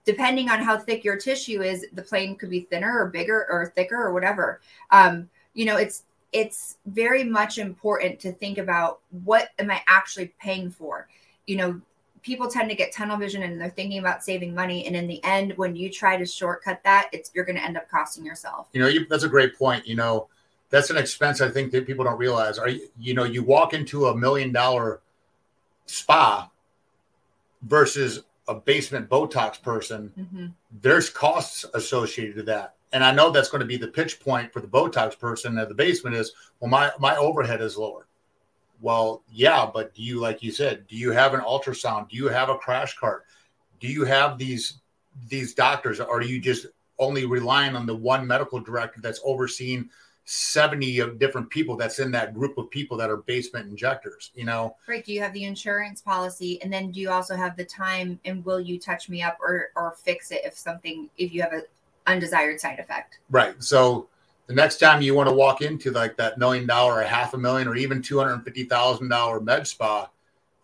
depending 0.05 0.51
on 0.51 0.61
how 0.61 0.77
thick 0.79 1.05
your 1.05 1.17
tissue 1.17 1.63
is 1.63 1.87
the 1.93 2.03
plane 2.03 2.37
could 2.37 2.51
be 2.51 2.61
thinner 2.61 2.99
or 2.99 3.07
bigger 3.07 3.47
or 3.51 3.73
thicker 3.75 3.97
or 3.97 4.13
whatever 4.13 4.61
um, 4.91 5.29
you 5.55 5.65
know 5.65 5.77
it's 5.77 6.05
it's 6.33 6.79
very 6.87 7.23
much 7.23 7.59
important 7.59 8.19
to 8.19 8.33
think 8.33 8.59
about 8.59 9.01
what 9.25 9.51
am 9.59 9.71
i 9.71 9.83
actually 9.87 10.33
paying 10.41 10.71
for 10.71 11.07
you 11.47 11.57
know 11.57 11.81
people 12.23 12.49
tend 12.49 12.71
to 12.71 12.77
get 12.77 12.93
tunnel 12.93 13.17
vision 13.17 13.43
and 13.43 13.61
they're 13.61 13.71
thinking 13.71 13.99
about 13.99 14.25
saving 14.25 14.55
money. 14.55 14.87
And 14.87 14.97
in 14.97 15.07
the 15.07 15.23
end 15.25 15.53
when 15.57 15.77
you 15.77 15.91
try 15.91 16.17
to 16.17 16.25
shortcut 16.25 16.83
that 16.85 17.09
it's 17.13 17.31
you're 17.35 17.45
going 17.45 17.57
to 17.57 17.65
end 17.65 17.77
up 17.77 17.89
costing 17.91 18.25
yourself. 18.25 18.69
You 18.73 18.81
know 18.81 18.89
you, 18.89 19.07
that's 19.07 19.25
a 19.25 19.29
great 19.29 19.59
point. 19.59 19.87
You 19.87 19.97
know 19.97 20.29
that's 20.71 20.89
an 20.89 20.97
expense 20.97 21.43
i 21.43 21.51
think 21.51 21.71
that 21.73 21.87
people 21.87 22.05
don't 22.05 22.19
realize. 22.19 22.59
Are 22.59 22.69
you, 22.69 22.89
you 22.99 23.15
know 23.15 23.25
you 23.25 23.43
walk 23.43 23.75
into 23.75 24.07
a 24.07 24.17
million 24.17 24.53
dollar 24.53 25.01
spa 25.87 26.49
versus 27.63 28.23
a 28.49 28.55
basement 28.55 29.09
botox 29.09 29.61
person 29.63 30.13
mm-hmm. 30.19 30.47
there's 30.81 31.11
costs 31.11 31.65
associated 31.75 32.37
to 32.37 32.43
that. 32.45 32.75
And 32.93 33.05
i 33.05 33.13
know 33.13 33.31
that's 33.31 33.49
going 33.49 33.61
to 33.61 33.67
be 33.67 33.77
the 33.77 33.89
pitch 33.89 34.21
point 34.21 34.53
for 34.53 34.61
the 34.61 34.69
botox 34.69 35.19
person 35.19 35.59
at 35.59 35.69
the 35.69 35.75
basement 35.75 36.17
is 36.17 36.33
well 36.61 36.71
my 36.71 36.91
my 36.99 37.17
overhead 37.17 37.61
is 37.61 37.77
lower 37.77 38.07
well, 38.83 39.23
yeah, 39.31 39.71
but 39.73 39.95
do 39.95 40.03
you, 40.03 40.21
like 40.21 40.43
you 40.43 40.51
said, 40.51 40.87
do 40.89 40.97
you 40.97 41.13
have 41.13 41.35
an 41.35 41.41
ultrasound? 41.41 42.11
Do 42.11 42.17
you 42.17 42.29
have 42.29 42.49
a 42.49 42.57
crash 42.57 42.97
cart? 42.99 43.25
Do 43.81 43.87
you 43.87 44.05
have 44.05 44.37
these 44.37 44.81
these 45.29 45.55
doctors? 45.55 46.01
Or 46.01 46.19
are 46.19 46.23
you 46.23 46.41
just 46.41 46.67
only 46.99 47.25
relying 47.25 47.77
on 47.77 47.87
the 47.87 47.95
one 47.95 48.27
medical 48.27 48.61
director 48.61 49.01
that's 49.01 49.21
overseeing 49.25 49.89
70 50.25 51.01
of 51.01 51.19
different 51.19 51.51
people 51.51 51.77
that's 51.77 51.99
in 51.99 52.11
that 52.13 52.35
group 52.35 52.57
of 52.59 52.71
people 52.71 52.97
that 52.97 53.11
are 53.11 53.17
basement 53.17 53.69
injectors 53.69 54.31
you 54.37 54.45
know 54.45 54.77
right 54.87 55.05
do 55.05 55.13
you 55.13 55.21
have 55.21 55.33
the 55.33 55.43
insurance 55.43 56.01
policy 56.01 56.63
and 56.63 56.73
then 56.73 56.93
do 56.93 57.01
you 57.01 57.11
also 57.11 57.35
have 57.35 57.57
the 57.57 57.65
time 57.65 58.21
and 58.25 58.45
will 58.45 58.61
you 58.61 58.79
touch 58.79 59.09
me 59.09 59.21
up 59.21 59.37
or 59.41 59.71
or 59.75 59.97
fix 60.05 60.31
it 60.31 60.43
if 60.45 60.57
something 60.57 61.11
if 61.19 61.35
you 61.35 61.43
have 61.43 61.53
a 61.53 61.63
undesired 62.07 62.61
side 62.61 62.79
effect 62.79 63.19
right 63.31 63.61
so 63.61 64.07
the 64.53 64.61
next 64.61 64.77
time 64.77 65.01
you 65.01 65.15
want 65.15 65.31
to 65.31 65.35
walk 65.35 65.63
into 65.63 65.91
like 65.91 66.15
that 66.19 66.37
million 66.37 66.67
dollar 66.67 67.01
or 67.01 67.03
half 67.03 67.33
a 67.33 67.39
million 67.39 67.67
or 67.67 67.75
even 67.75 68.03
$250,000 68.03 69.43
med 69.43 69.67
spa, 69.67 70.11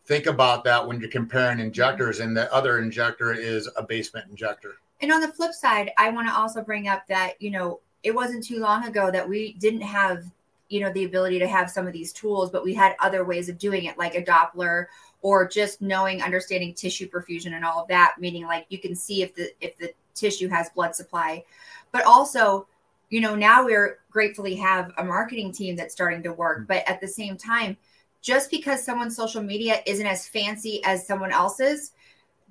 think 0.04 0.26
about 0.26 0.62
that 0.64 0.86
when 0.86 1.00
you're 1.00 1.08
comparing 1.08 1.58
injectors 1.58 2.20
and 2.20 2.36
the 2.36 2.52
other 2.52 2.80
injector 2.80 3.32
is 3.32 3.66
a 3.76 3.82
basement 3.82 4.26
injector. 4.28 4.76
And 5.00 5.10
on 5.10 5.22
the 5.22 5.28
flip 5.28 5.54
side, 5.54 5.90
I 5.96 6.10
want 6.10 6.28
to 6.28 6.34
also 6.34 6.62
bring 6.62 6.88
up 6.88 7.06
that, 7.08 7.40
you 7.40 7.50
know, 7.50 7.80
it 8.02 8.14
wasn't 8.14 8.44
too 8.44 8.58
long 8.58 8.84
ago 8.84 9.10
that 9.10 9.26
we 9.26 9.54
didn't 9.54 9.80
have, 9.80 10.24
you 10.68 10.80
know, 10.80 10.92
the 10.92 11.04
ability 11.04 11.38
to 11.38 11.48
have 11.48 11.70
some 11.70 11.86
of 11.86 11.94
these 11.94 12.12
tools, 12.12 12.50
but 12.50 12.62
we 12.62 12.74
had 12.74 12.94
other 13.00 13.24
ways 13.24 13.48
of 13.48 13.56
doing 13.56 13.84
it, 13.84 13.96
like 13.96 14.16
a 14.16 14.22
Doppler 14.22 14.86
or 15.22 15.48
just 15.48 15.80
knowing, 15.80 16.20
understanding 16.20 16.74
tissue 16.74 17.08
perfusion 17.08 17.54
and 17.54 17.64
all 17.64 17.80
of 17.80 17.88
that, 17.88 18.16
meaning 18.18 18.44
like 18.44 18.66
you 18.68 18.78
can 18.78 18.94
see 18.94 19.22
if 19.22 19.34
the 19.34 19.50
if 19.62 19.78
the 19.78 19.94
tissue 20.14 20.48
has 20.48 20.68
blood 20.70 20.94
supply. 20.94 21.42
But 21.90 22.04
also 22.04 22.66
you 23.10 23.20
know, 23.20 23.34
now 23.34 23.64
we're 23.64 24.00
gratefully 24.10 24.54
have 24.56 24.92
a 24.98 25.04
marketing 25.04 25.52
team 25.52 25.76
that's 25.76 25.94
starting 25.94 26.22
to 26.22 26.32
work. 26.32 26.60
Mm. 26.60 26.66
But 26.66 26.88
at 26.88 27.00
the 27.00 27.08
same 27.08 27.36
time, 27.36 27.76
just 28.20 28.50
because 28.50 28.84
someone's 28.84 29.16
social 29.16 29.42
media 29.42 29.80
isn't 29.86 30.06
as 30.06 30.28
fancy 30.28 30.82
as 30.84 31.06
someone 31.06 31.32
else's 31.32 31.92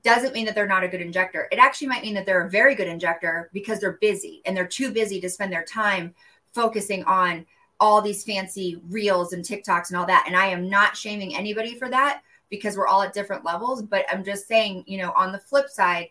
doesn't 0.04 0.34
mean 0.34 0.46
that 0.46 0.56
they're 0.56 0.68
not 0.68 0.84
a 0.84 0.88
good 0.88 1.02
injector. 1.02 1.48
It 1.52 1.60
actually 1.60 1.88
might 1.88 2.04
mean 2.04 2.14
that 2.14 2.26
they're 2.26 2.46
a 2.46 2.50
very 2.50 2.76
good 2.76 2.88
injector 2.88 3.50
because 3.52 3.80
they're 3.80 3.98
busy 4.00 4.42
and 4.46 4.56
they're 4.56 4.68
too 4.68 4.92
busy 4.92 5.20
to 5.20 5.30
spend 5.30 5.52
their 5.52 5.66
time 5.66 6.14
focusing 6.54 7.04
on 7.04 7.46
all 7.80 8.02
these 8.02 8.24
fancy 8.24 8.82
reels 8.90 9.34
and 9.34 9.44
TikToks 9.44 9.90
and 9.90 9.98
all 9.98 10.06
that. 10.06 10.24
And 10.26 10.36
I 10.36 10.48
am 10.48 10.70
not 10.70 10.96
shaming 10.96 11.36
anybody 11.36 11.76
for 11.78 11.90
that 11.90 12.22
because 12.50 12.78
we're 12.78 12.88
all 12.88 13.02
at 13.02 13.14
different 13.14 13.44
levels. 13.44 13.82
But 13.82 14.06
I'm 14.12 14.24
just 14.24 14.48
saying, 14.48 14.84
you 14.88 14.98
know, 14.98 15.12
on 15.16 15.32
the 15.32 15.40
flip 15.40 15.70
side, 15.70 16.10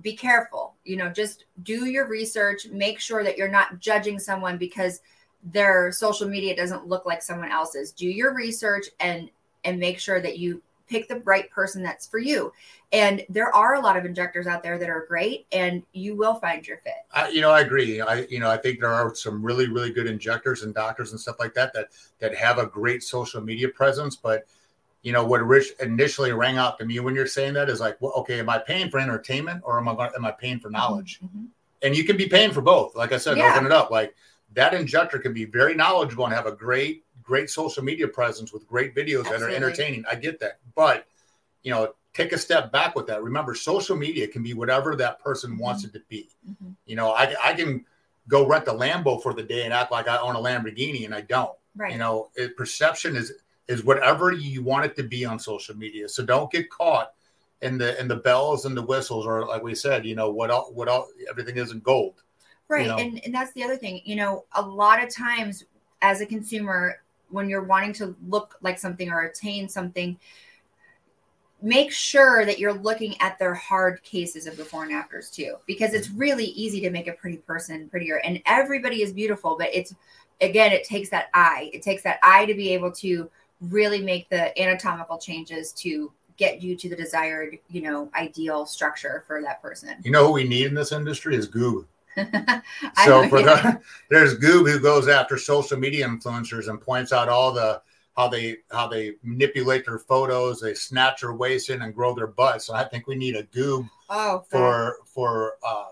be 0.00 0.14
careful. 0.14 0.74
You 0.84 0.96
know, 0.96 1.08
just 1.08 1.44
do 1.62 1.86
your 1.86 2.06
research, 2.06 2.66
make 2.70 3.00
sure 3.00 3.24
that 3.24 3.36
you're 3.36 3.48
not 3.48 3.78
judging 3.78 4.18
someone 4.18 4.58
because 4.58 5.00
their 5.42 5.92
social 5.92 6.28
media 6.28 6.56
doesn't 6.56 6.86
look 6.86 7.06
like 7.06 7.22
someone 7.22 7.50
else's. 7.50 7.92
Do 7.92 8.06
your 8.06 8.34
research 8.34 8.86
and 9.00 9.30
and 9.64 9.78
make 9.78 9.98
sure 9.98 10.20
that 10.20 10.38
you 10.38 10.62
pick 10.88 11.08
the 11.08 11.20
right 11.20 11.50
person 11.50 11.82
that's 11.82 12.06
for 12.06 12.18
you. 12.18 12.52
And 12.92 13.24
there 13.28 13.54
are 13.54 13.74
a 13.74 13.80
lot 13.80 13.96
of 13.96 14.06
injectors 14.06 14.46
out 14.46 14.62
there 14.62 14.78
that 14.78 14.88
are 14.88 15.04
great, 15.06 15.46
and 15.52 15.82
you 15.92 16.16
will 16.16 16.36
find 16.36 16.66
your 16.66 16.78
fit. 16.78 16.94
I, 17.12 17.28
you 17.28 17.42
know, 17.42 17.50
I 17.50 17.60
agree. 17.60 18.00
I, 18.00 18.20
you 18.30 18.40
know, 18.40 18.50
I 18.50 18.56
think 18.56 18.80
there 18.80 18.92
are 18.92 19.14
some 19.14 19.42
really, 19.42 19.68
really 19.68 19.90
good 19.92 20.06
injectors 20.06 20.62
and 20.62 20.74
doctors 20.74 21.10
and 21.10 21.20
stuff 21.20 21.36
like 21.38 21.52
that 21.54 21.74
that 21.74 21.88
that 22.18 22.34
have 22.34 22.58
a 22.58 22.66
great 22.66 23.02
social 23.02 23.42
media 23.42 23.68
presence. 23.68 24.16
But 24.16 24.46
you 25.02 25.12
know, 25.12 25.24
what 25.24 25.46
Rich 25.46 25.72
initially 25.80 26.32
rang 26.32 26.58
out 26.58 26.78
to 26.78 26.84
me 26.84 27.00
when 27.00 27.14
you're 27.14 27.26
saying 27.26 27.54
that 27.54 27.68
is 27.68 27.80
like, 27.80 27.96
well, 28.00 28.12
okay, 28.18 28.40
am 28.40 28.48
I 28.48 28.58
paying 28.58 28.90
for 28.90 28.98
entertainment 28.98 29.62
or 29.64 29.78
am 29.78 29.88
I 29.88 30.10
am 30.16 30.24
I 30.24 30.32
paying 30.32 30.60
for 30.60 30.70
knowledge? 30.70 31.20
Mm-hmm. 31.24 31.44
And 31.82 31.96
you 31.96 32.04
can 32.04 32.16
be 32.16 32.26
paying 32.26 32.52
for 32.52 32.60
both. 32.60 32.96
Like 32.96 33.12
I 33.12 33.18
said, 33.18 33.36
yeah. 33.36 33.52
open 33.52 33.66
it 33.66 33.72
up. 33.72 33.90
Like 33.90 34.14
that 34.54 34.74
injector 34.74 35.18
can 35.18 35.32
be 35.32 35.44
very 35.44 35.74
knowledgeable 35.74 36.24
and 36.24 36.34
have 36.34 36.46
a 36.46 36.52
great 36.52 37.04
great 37.28 37.50
social 37.50 37.84
media 37.84 38.08
presence 38.08 38.52
with 38.52 38.66
great 38.66 38.94
videos 38.94 39.20
Absolutely. 39.20 39.38
that 39.38 39.52
are 39.52 39.56
entertaining. 39.56 40.04
I 40.10 40.14
get 40.14 40.40
that. 40.40 40.58
But, 40.74 41.06
you 41.62 41.70
know, 41.70 41.92
take 42.14 42.32
a 42.32 42.38
step 42.38 42.72
back 42.72 42.96
with 42.96 43.06
that. 43.08 43.22
Remember, 43.22 43.54
social 43.54 43.96
media 43.96 44.26
can 44.26 44.42
be 44.42 44.54
whatever 44.54 44.96
that 44.96 45.20
person 45.20 45.50
mm-hmm. 45.52 45.60
wants 45.60 45.84
it 45.84 45.92
to 45.92 46.00
be. 46.08 46.30
Mm-hmm. 46.48 46.70
You 46.86 46.96
know, 46.96 47.10
I, 47.10 47.34
I 47.44 47.52
can 47.52 47.84
go 48.28 48.46
rent 48.46 48.66
a 48.66 48.72
Lambo 48.72 49.22
for 49.22 49.34
the 49.34 49.42
day 49.42 49.64
and 49.64 49.74
act 49.74 49.92
like 49.92 50.08
I 50.08 50.16
own 50.16 50.36
a 50.36 50.38
Lamborghini 50.38 51.04
and 51.04 51.14
I 51.14 51.20
don't. 51.20 51.52
Right. 51.76 51.92
You 51.92 51.98
know, 51.98 52.30
it, 52.34 52.56
perception 52.56 53.14
is 53.14 53.34
is 53.68 53.84
whatever 53.84 54.32
you 54.32 54.62
want 54.62 54.86
it 54.86 54.96
to 54.96 55.02
be 55.02 55.24
on 55.24 55.38
social 55.38 55.76
media. 55.76 56.08
So 56.08 56.24
don't 56.24 56.50
get 56.50 56.70
caught 56.70 57.12
in 57.62 57.78
the 57.78 57.98
in 58.00 58.08
the 58.08 58.16
bells 58.16 58.64
and 58.64 58.76
the 58.76 58.82
whistles, 58.82 59.26
or 59.26 59.46
like 59.46 59.62
we 59.62 59.74
said, 59.74 60.06
you 60.06 60.14
know, 60.14 60.30
what 60.30 60.50
all, 60.50 60.70
what 60.72 60.88
all, 60.88 61.08
everything 61.28 61.56
isn't 61.56 61.82
gold. 61.82 62.22
Right, 62.68 62.82
you 62.82 62.88
know? 62.88 62.98
and 62.98 63.20
and 63.24 63.34
that's 63.34 63.52
the 63.52 63.62
other 63.62 63.76
thing. 63.76 64.00
You 64.04 64.16
know, 64.16 64.44
a 64.52 64.62
lot 64.62 65.02
of 65.02 65.14
times 65.14 65.64
as 66.02 66.20
a 66.20 66.26
consumer, 66.26 67.00
when 67.30 67.48
you're 67.48 67.64
wanting 67.64 67.92
to 67.94 68.16
look 68.28 68.56
like 68.62 68.78
something 68.78 69.10
or 69.10 69.22
attain 69.22 69.68
something 69.68 70.18
make 71.60 71.90
sure 71.90 72.44
that 72.44 72.58
you're 72.58 72.72
looking 72.72 73.20
at 73.20 73.38
their 73.38 73.54
hard 73.54 74.02
cases 74.02 74.46
of 74.46 74.56
before 74.56 74.84
and 74.84 74.92
afters 74.92 75.30
too 75.30 75.56
because 75.66 75.92
it's 75.92 76.08
mm-hmm. 76.08 76.18
really 76.18 76.44
easy 76.46 76.80
to 76.80 76.90
make 76.90 77.08
a 77.08 77.12
pretty 77.12 77.38
person 77.38 77.88
prettier 77.88 78.20
and 78.24 78.40
everybody 78.46 79.02
is 79.02 79.12
beautiful 79.12 79.56
but 79.58 79.68
it's 79.72 79.94
again 80.40 80.70
it 80.70 80.84
takes 80.84 81.08
that 81.10 81.28
eye 81.34 81.68
it 81.72 81.82
takes 81.82 82.02
that 82.02 82.20
eye 82.22 82.46
to 82.46 82.54
be 82.54 82.72
able 82.72 82.92
to 82.92 83.28
really 83.60 84.02
make 84.02 84.28
the 84.28 84.58
anatomical 84.60 85.18
changes 85.18 85.72
to 85.72 86.12
get 86.36 86.62
you 86.62 86.76
to 86.76 86.88
the 86.88 86.96
desired 86.96 87.58
you 87.68 87.82
know 87.82 88.10
ideal 88.14 88.64
structure 88.64 89.24
for 89.26 89.42
that 89.42 89.60
person. 89.60 89.96
You 90.04 90.10
know 90.10 90.26
who 90.26 90.32
we 90.32 90.44
need 90.44 90.66
in 90.66 90.74
this 90.74 90.92
industry 90.92 91.34
is 91.36 91.46
google 91.46 91.84
so 93.04 93.28
for 93.28 93.42
the 93.42 93.80
there's 94.10 94.38
Goob 94.38 94.70
who 94.70 94.80
goes 94.80 95.08
after 95.08 95.36
social 95.36 95.78
media 95.78 96.06
influencers 96.08 96.68
and 96.68 96.80
points 96.80 97.12
out 97.12 97.28
all 97.28 97.52
the 97.52 97.80
how 98.16 98.28
they 98.28 98.56
how 98.72 98.88
they 98.88 99.14
manipulate 99.22 99.86
their 99.86 99.98
photos, 99.98 100.60
they 100.60 100.74
snatch 100.74 101.20
their 101.20 101.34
waist 101.34 101.70
in 101.70 101.82
and 101.82 101.94
grow 101.94 102.14
their 102.14 102.26
butts. 102.26 102.66
So 102.66 102.74
I 102.74 102.84
think 102.84 103.06
we 103.06 103.14
need 103.14 103.36
a 103.36 103.44
Goob 103.44 103.88
oh, 104.10 104.44
for 104.50 104.96
for 105.06 105.54
uh, 105.64 105.84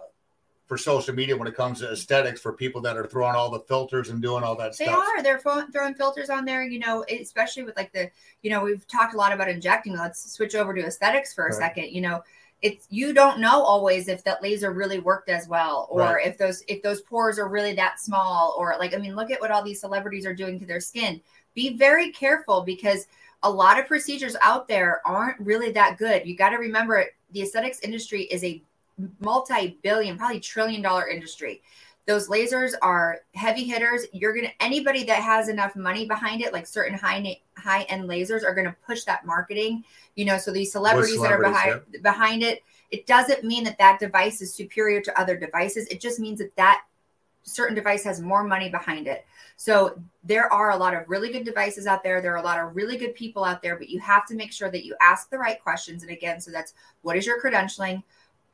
for 0.66 0.76
social 0.76 1.14
media 1.14 1.36
when 1.36 1.46
it 1.46 1.54
comes 1.54 1.80
to 1.80 1.92
aesthetics 1.92 2.40
for 2.40 2.52
people 2.52 2.80
that 2.80 2.96
are 2.96 3.06
throwing 3.06 3.36
all 3.36 3.50
the 3.50 3.60
filters 3.60 4.10
and 4.10 4.20
doing 4.20 4.42
all 4.42 4.56
that 4.56 4.76
they 4.76 4.84
stuff. 4.84 4.96
They 4.96 5.20
are. 5.20 5.22
They're 5.22 5.66
throwing 5.72 5.94
filters 5.94 6.28
on 6.28 6.44
there, 6.44 6.64
you 6.64 6.80
know, 6.80 7.04
especially 7.08 7.62
with 7.62 7.76
like 7.76 7.92
the, 7.92 8.10
you 8.42 8.50
know, 8.50 8.64
we've 8.64 8.86
talked 8.88 9.14
a 9.14 9.16
lot 9.16 9.32
about 9.32 9.48
injecting. 9.48 9.96
Let's 9.96 10.32
switch 10.32 10.56
over 10.56 10.74
to 10.74 10.84
aesthetics 10.84 11.32
for 11.32 11.46
a 11.46 11.50
right. 11.50 11.54
second. 11.54 11.90
You 11.90 12.00
know, 12.00 12.22
it's 12.62 12.86
you 12.90 13.12
don't 13.12 13.38
know 13.38 13.62
always 13.62 14.08
if 14.08 14.24
that 14.24 14.42
laser 14.42 14.72
really 14.72 14.98
worked 14.98 15.28
as 15.28 15.46
well 15.46 15.86
or 15.90 16.00
right. 16.00 16.26
if 16.26 16.38
those 16.38 16.64
if 16.68 16.82
those 16.82 17.02
pores 17.02 17.38
are 17.38 17.48
really 17.48 17.74
that 17.74 18.00
small 18.00 18.54
or 18.58 18.74
like 18.78 18.94
i 18.94 18.96
mean 18.96 19.14
look 19.14 19.30
at 19.30 19.40
what 19.40 19.50
all 19.50 19.62
these 19.62 19.80
celebrities 19.80 20.24
are 20.24 20.34
doing 20.34 20.58
to 20.58 20.64
their 20.64 20.80
skin 20.80 21.20
be 21.54 21.76
very 21.76 22.10
careful 22.12 22.62
because 22.62 23.08
a 23.42 23.50
lot 23.50 23.78
of 23.78 23.86
procedures 23.86 24.36
out 24.40 24.66
there 24.66 25.02
aren't 25.06 25.38
really 25.38 25.70
that 25.70 25.98
good 25.98 26.26
you 26.26 26.34
got 26.34 26.48
to 26.48 26.56
remember 26.56 27.04
the 27.32 27.42
aesthetics 27.42 27.80
industry 27.80 28.22
is 28.22 28.42
a 28.42 28.62
multi-billion 29.20 30.16
probably 30.16 30.40
trillion 30.40 30.82
dollar 30.82 31.08
industry. 31.08 31.62
Those 32.06 32.28
lasers 32.28 32.72
are 32.82 33.18
heavy 33.34 33.64
hitters. 33.64 34.06
You're 34.12 34.34
gonna 34.34 34.52
anybody 34.60 35.04
that 35.04 35.22
has 35.22 35.48
enough 35.48 35.74
money 35.74 36.06
behind 36.06 36.40
it 36.40 36.52
like 36.52 36.66
certain 36.66 36.96
high 36.96 37.38
high 37.56 37.82
end 37.82 38.08
lasers 38.08 38.44
are 38.44 38.54
gonna 38.54 38.76
push 38.86 39.04
that 39.04 39.26
marketing 39.26 39.84
you 40.14 40.24
know 40.24 40.38
so 40.38 40.52
these 40.52 40.72
celebrities, 40.72 41.14
celebrities 41.14 41.30
that 41.30 41.32
are 41.32 41.52
behind 41.52 41.82
yeah. 41.92 42.00
behind 42.02 42.42
it 42.42 42.62
it 42.90 43.06
doesn't 43.06 43.44
mean 43.44 43.64
that 43.64 43.78
that 43.78 43.98
device 43.98 44.40
is 44.40 44.54
superior 44.54 45.00
to 45.00 45.20
other 45.20 45.36
devices. 45.36 45.86
It 45.88 46.00
just 46.00 46.20
means 46.20 46.38
that 46.38 46.54
that 46.56 46.84
certain 47.42 47.74
device 47.74 48.04
has 48.04 48.20
more 48.20 48.42
money 48.42 48.68
behind 48.68 49.06
it. 49.06 49.24
So 49.56 50.00
there 50.24 50.52
are 50.52 50.70
a 50.70 50.76
lot 50.76 50.94
of 50.94 51.08
really 51.08 51.32
good 51.32 51.44
devices 51.44 51.86
out 51.86 52.02
there. 52.02 52.20
There 52.20 52.32
are 52.32 52.42
a 52.42 52.42
lot 52.42 52.58
of 52.58 52.74
really 52.74 52.96
good 52.96 53.14
people 53.14 53.44
out 53.44 53.62
there 53.62 53.76
but 53.76 53.88
you 53.88 54.00
have 54.00 54.26
to 54.26 54.34
make 54.34 54.52
sure 54.52 54.70
that 54.70 54.84
you 54.84 54.96
ask 55.00 55.30
the 55.30 55.38
right 55.38 55.60
questions. 55.62 56.02
And 56.02 56.12
again 56.12 56.40
so 56.40 56.50
that's 56.50 56.74
what 57.02 57.16
is 57.16 57.26
your 57.26 57.40
credentialing 57.40 58.02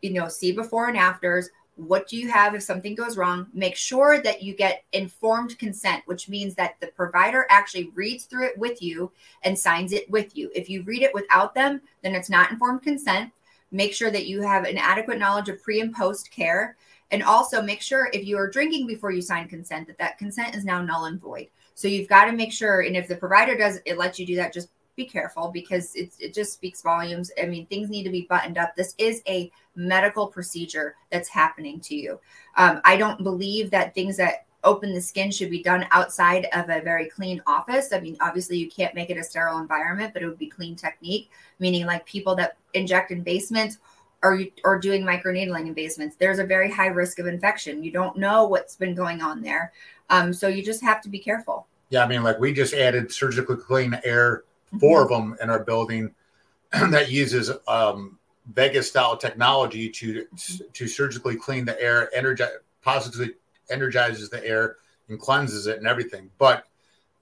you 0.03 0.12
know 0.12 0.29
see 0.29 0.53
before 0.53 0.88
and 0.88 0.97
afters. 0.97 1.49
What 1.77 2.07
do 2.07 2.19
you 2.19 2.31
have? 2.31 2.55
If 2.55 2.62
something 2.62 2.95
goes 2.95 3.17
wrong 3.17 3.47
make 3.55 3.77
sure 3.77 4.21
that 4.21 4.43
you 4.43 4.55
get 4.55 4.85
informed 4.93 5.59
consent 5.59 6.03
which 6.07 6.29
means 6.29 6.55
that 6.57 6.79
the 6.81 6.88
provider 6.88 7.47
actually 7.49 7.91
reads 7.95 8.25
through 8.25 8.47
it 8.47 8.59
with 8.59 8.83
you 8.83 9.11
and 9.43 9.59
signs 9.59 9.93
it 9.93 10.11
with 10.11 10.37
you. 10.37 10.51
If 10.55 10.69
you 10.69 10.83
read 10.83 11.03
it 11.03 11.15
without 11.15 11.55
them 11.55 11.81
then 12.03 12.15
it's 12.15 12.31
not 12.31 12.51
informed 12.51 12.83
consent. 12.83 13.33
Make 13.71 13.95
sure 13.95 14.11
that 14.11 14.27
you 14.27 14.43
have 14.43 14.65
an 14.65 14.77
adequate 14.77 15.19
knowledge 15.19 15.49
of 15.49 15.62
pre 15.62 15.81
and 15.81 15.95
post 15.95 16.31
care. 16.31 16.77
And 17.11 17.23
also 17.23 17.61
make 17.61 17.83
sure 17.83 18.11
if 18.15 18.25
you 18.27 18.38
are 18.38 18.49
drinking 18.49 18.87
before 18.87 19.11
you 19.11 19.21
sign 19.21 19.47
consent 19.47 19.87
that 19.87 19.99
that 19.99 20.19
consent 20.19 20.55
is 20.55 20.65
now 20.65 20.83
null 20.83 21.07
and 21.07 21.21
void. 21.21 21.49
So 21.75 21.88
you've 21.88 22.09
got 22.09 22.27
to 22.27 22.33
make 22.33 22.53
sure 22.53 22.83
and 22.83 22.97
if 22.97 23.09
the 23.09 23.17
provider 23.17 23.57
does 23.57 23.81
it 23.87 23.99
lets 23.99 24.19
you 24.19 24.27
do 24.27 24.37
that 24.37 24.53
just 24.53 24.69
be 25.03 25.09
careful 25.09 25.51
because 25.53 25.95
it's, 25.95 26.19
it 26.19 26.35
just 26.35 26.53
speaks 26.53 26.83
volumes. 26.83 27.31
I 27.41 27.47
mean, 27.47 27.67
things 27.67 27.91
need 27.91 28.05
to 28.05 28.11
be 28.11 28.27
buttoned 28.29 28.59
up. 28.59 28.75
This 28.77 28.95
is 28.99 29.23
a 29.27 29.51
medical 29.75 30.27
procedure 30.27 30.97
that's 31.11 31.29
happening 31.29 31.81
to 31.81 31.95
you. 31.95 32.21
Um, 32.57 32.81
I 32.85 32.97
don't 32.97 33.23
believe 33.23 33.71
that 33.71 33.95
things 33.95 34.17
that 34.19 34.47
open 34.65 34.95
the 34.95 35.01
skin 35.01 35.31
should 35.31 35.51
be 35.51 35.62
done 35.62 35.87
outside 35.91 36.47
of 36.53 36.69
a 36.69 36.81
very 36.81 37.09
clean 37.09 37.43
office. 37.47 37.93
I 37.93 38.01
mean, 38.01 38.17
obviously, 38.21 38.59
you 38.59 38.71
can't 38.71 38.95
make 38.95 39.11
it 39.11 39.17
a 39.17 39.25
sterile 39.25 39.59
environment, 39.59 40.12
but 40.12 40.23
it 40.23 40.27
would 40.27 40.38
be 40.38 40.49
clean 40.49 40.77
technique, 40.77 41.31
meaning 41.59 41.85
like 41.85 42.07
people 42.07 42.35
that 42.37 42.57
inject 42.75 43.11
in 43.11 43.23
basements 43.23 43.79
or, 44.23 44.41
or 44.62 44.79
doing 44.79 45.03
microneedling 45.03 45.67
in 45.67 45.75
basements. 45.75 46.17
There's 46.17 46.38
a 46.38 46.45
very 46.45 46.71
high 46.71 46.87
risk 46.87 47.19
of 47.19 47.27
infection. 47.27 47.83
You 47.83 47.91
don't 47.91 48.17
know 48.17 48.47
what's 48.47 48.77
been 48.77 48.95
going 48.95 49.21
on 49.21 49.43
there. 49.43 49.73
Um, 50.11 50.33
so 50.33 50.47
you 50.47 50.62
just 50.62 50.83
have 50.83 51.01
to 51.03 51.09
be 51.09 51.19
careful. 51.19 51.67
Yeah, 51.91 52.05
I 52.05 52.07
mean, 52.07 52.23
like 52.23 52.38
we 52.38 52.53
just 52.53 52.73
added 52.73 53.12
surgically 53.12 53.57
clean 53.57 54.01
air 54.05 54.45
4 54.79 54.81
mm-hmm. 54.81 55.03
of 55.03 55.09
them 55.09 55.37
in 55.43 55.51
our 55.51 55.65
building 55.65 56.15
that 56.73 57.11
uses 57.11 57.51
um, 57.69 58.19
Vegas 58.55 58.89
style 58.89 59.17
technology 59.17 59.89
to 59.89 60.27
to 60.73 60.89
surgically 60.89 61.37
clean 61.37 61.65
the 61.65 61.81
air, 61.81 62.11
energize 62.15 62.51
positively 62.83 63.35
energizes 63.71 64.29
the 64.29 64.45
air 64.45 64.77
and 65.09 65.19
cleanses 65.21 65.67
it 65.67 65.79
and 65.79 65.87
everything. 65.87 66.31
But 66.39 66.65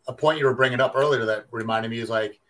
a 0.08 0.12
point 0.12 0.38
you 0.38 0.46
were 0.46 0.54
bringing 0.54 0.80
up 0.80 0.94
earlier 0.96 1.24
that 1.26 1.46
reminded 1.50 1.90
me 1.90 1.98
is 1.98 2.10
like, 2.10 2.40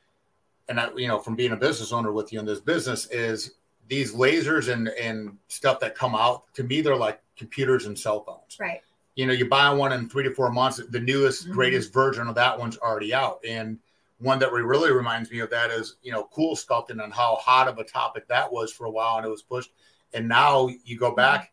and 0.68 0.78
I, 0.78 0.90
you 0.96 1.08
know, 1.08 1.18
from 1.18 1.34
being 1.34 1.52
a 1.52 1.56
business 1.56 1.92
owner 1.92 2.12
with 2.12 2.32
you 2.32 2.38
in 2.38 2.46
this 2.46 2.60
business 2.60 3.06
is 3.06 3.54
these 3.88 4.14
lasers 4.14 4.72
and 4.72 4.88
and 4.88 5.36
stuff 5.48 5.80
that 5.80 5.96
come 5.96 6.14
out 6.14 6.44
to 6.54 6.62
me 6.62 6.80
they're 6.80 6.96
like 6.96 7.20
computers 7.36 7.86
and 7.86 7.98
cell 7.98 8.22
phones. 8.22 8.56
Right. 8.58 8.80
You 9.16 9.26
know, 9.26 9.32
you 9.32 9.48
buy 9.48 9.68
one 9.70 9.92
in 9.92 10.08
three 10.08 10.22
to 10.22 10.32
four 10.32 10.50
months, 10.52 10.80
the 10.90 11.00
newest, 11.00 11.44
mm-hmm. 11.44 11.52
greatest 11.52 11.92
version 11.92 12.28
of 12.28 12.36
that 12.36 12.58
one's 12.58 12.78
already 12.78 13.12
out, 13.12 13.40
and 13.46 13.78
one 14.20 14.38
that 14.38 14.52
really 14.52 14.92
reminds 14.92 15.30
me 15.30 15.40
of 15.40 15.50
that 15.50 15.70
is 15.70 15.96
you 16.02 16.12
know 16.12 16.28
CoolSculpting 16.36 17.02
and 17.02 17.12
how 17.12 17.36
hot 17.36 17.68
of 17.68 17.78
a 17.78 17.84
topic 17.84 18.28
that 18.28 18.52
was 18.52 18.72
for 18.72 18.86
a 18.86 18.90
while 18.90 19.16
and 19.16 19.26
it 19.26 19.30
was 19.30 19.42
pushed. 19.42 19.72
And 20.12 20.28
now 20.28 20.68
you 20.84 20.98
go 20.98 21.08
mm-hmm. 21.08 21.16
back 21.16 21.52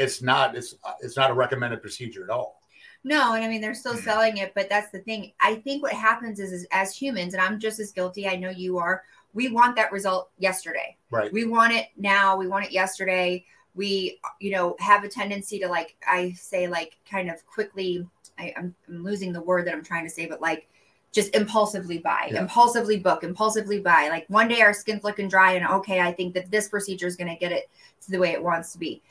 it's 0.00 0.22
not 0.22 0.56
it's 0.56 0.74
it's 1.00 1.16
not 1.16 1.30
a 1.30 1.34
recommended 1.34 1.80
procedure 1.82 2.24
at 2.24 2.30
all. 2.30 2.60
No 3.04 3.34
and 3.34 3.44
i 3.44 3.48
mean 3.48 3.60
they're 3.60 3.74
still 3.74 3.94
mm-hmm. 3.94 4.04
selling 4.04 4.36
it 4.38 4.52
but 4.54 4.68
that's 4.68 4.90
the 4.90 5.00
thing. 5.00 5.32
I 5.40 5.56
think 5.56 5.82
what 5.82 5.92
happens 5.92 6.40
is, 6.40 6.52
is 6.52 6.66
as 6.70 6.94
humans 6.96 7.34
and 7.34 7.42
i'm 7.42 7.60
just 7.60 7.78
as 7.80 7.92
guilty 7.92 8.26
i 8.28 8.36
know 8.36 8.50
you 8.50 8.78
are 8.78 9.02
we 9.32 9.48
want 9.48 9.76
that 9.76 9.92
result 9.92 10.30
yesterday. 10.38 10.96
Right. 11.12 11.32
We 11.32 11.44
want 11.44 11.72
it 11.72 11.88
now 11.96 12.36
we 12.36 12.48
want 12.48 12.64
it 12.64 12.72
yesterday. 12.72 13.44
We 13.74 14.18
you 14.40 14.50
know 14.50 14.76
have 14.80 15.04
a 15.04 15.08
tendency 15.08 15.58
to 15.60 15.68
like 15.68 15.96
i 16.06 16.32
say 16.32 16.66
like 16.66 16.96
kind 17.08 17.30
of 17.30 17.46
quickly 17.46 18.06
I, 18.38 18.52
I'm, 18.56 18.74
I'm 18.88 19.04
losing 19.04 19.32
the 19.32 19.42
word 19.42 19.66
that 19.66 19.74
i'm 19.74 19.84
trying 19.84 20.04
to 20.04 20.10
say 20.10 20.26
but 20.26 20.40
like 20.40 20.68
just 21.12 21.34
impulsively 21.34 21.98
buy, 21.98 22.28
yeah. 22.30 22.40
impulsively 22.40 22.98
book, 22.98 23.24
impulsively 23.24 23.80
buy. 23.80 24.08
Like 24.08 24.26
one 24.28 24.48
day 24.48 24.60
our 24.60 24.72
skin's 24.72 25.04
looking 25.04 25.28
dry 25.28 25.52
and 25.52 25.66
okay, 25.66 26.00
I 26.00 26.12
think 26.12 26.34
that 26.34 26.50
this 26.50 26.68
procedure 26.68 27.06
is 27.06 27.16
going 27.16 27.28
to 27.28 27.38
get 27.38 27.52
it 27.52 27.68
to 28.02 28.10
the 28.10 28.18
way 28.18 28.30
it 28.30 28.42
wants 28.42 28.72
to 28.72 28.78
be. 28.78 29.02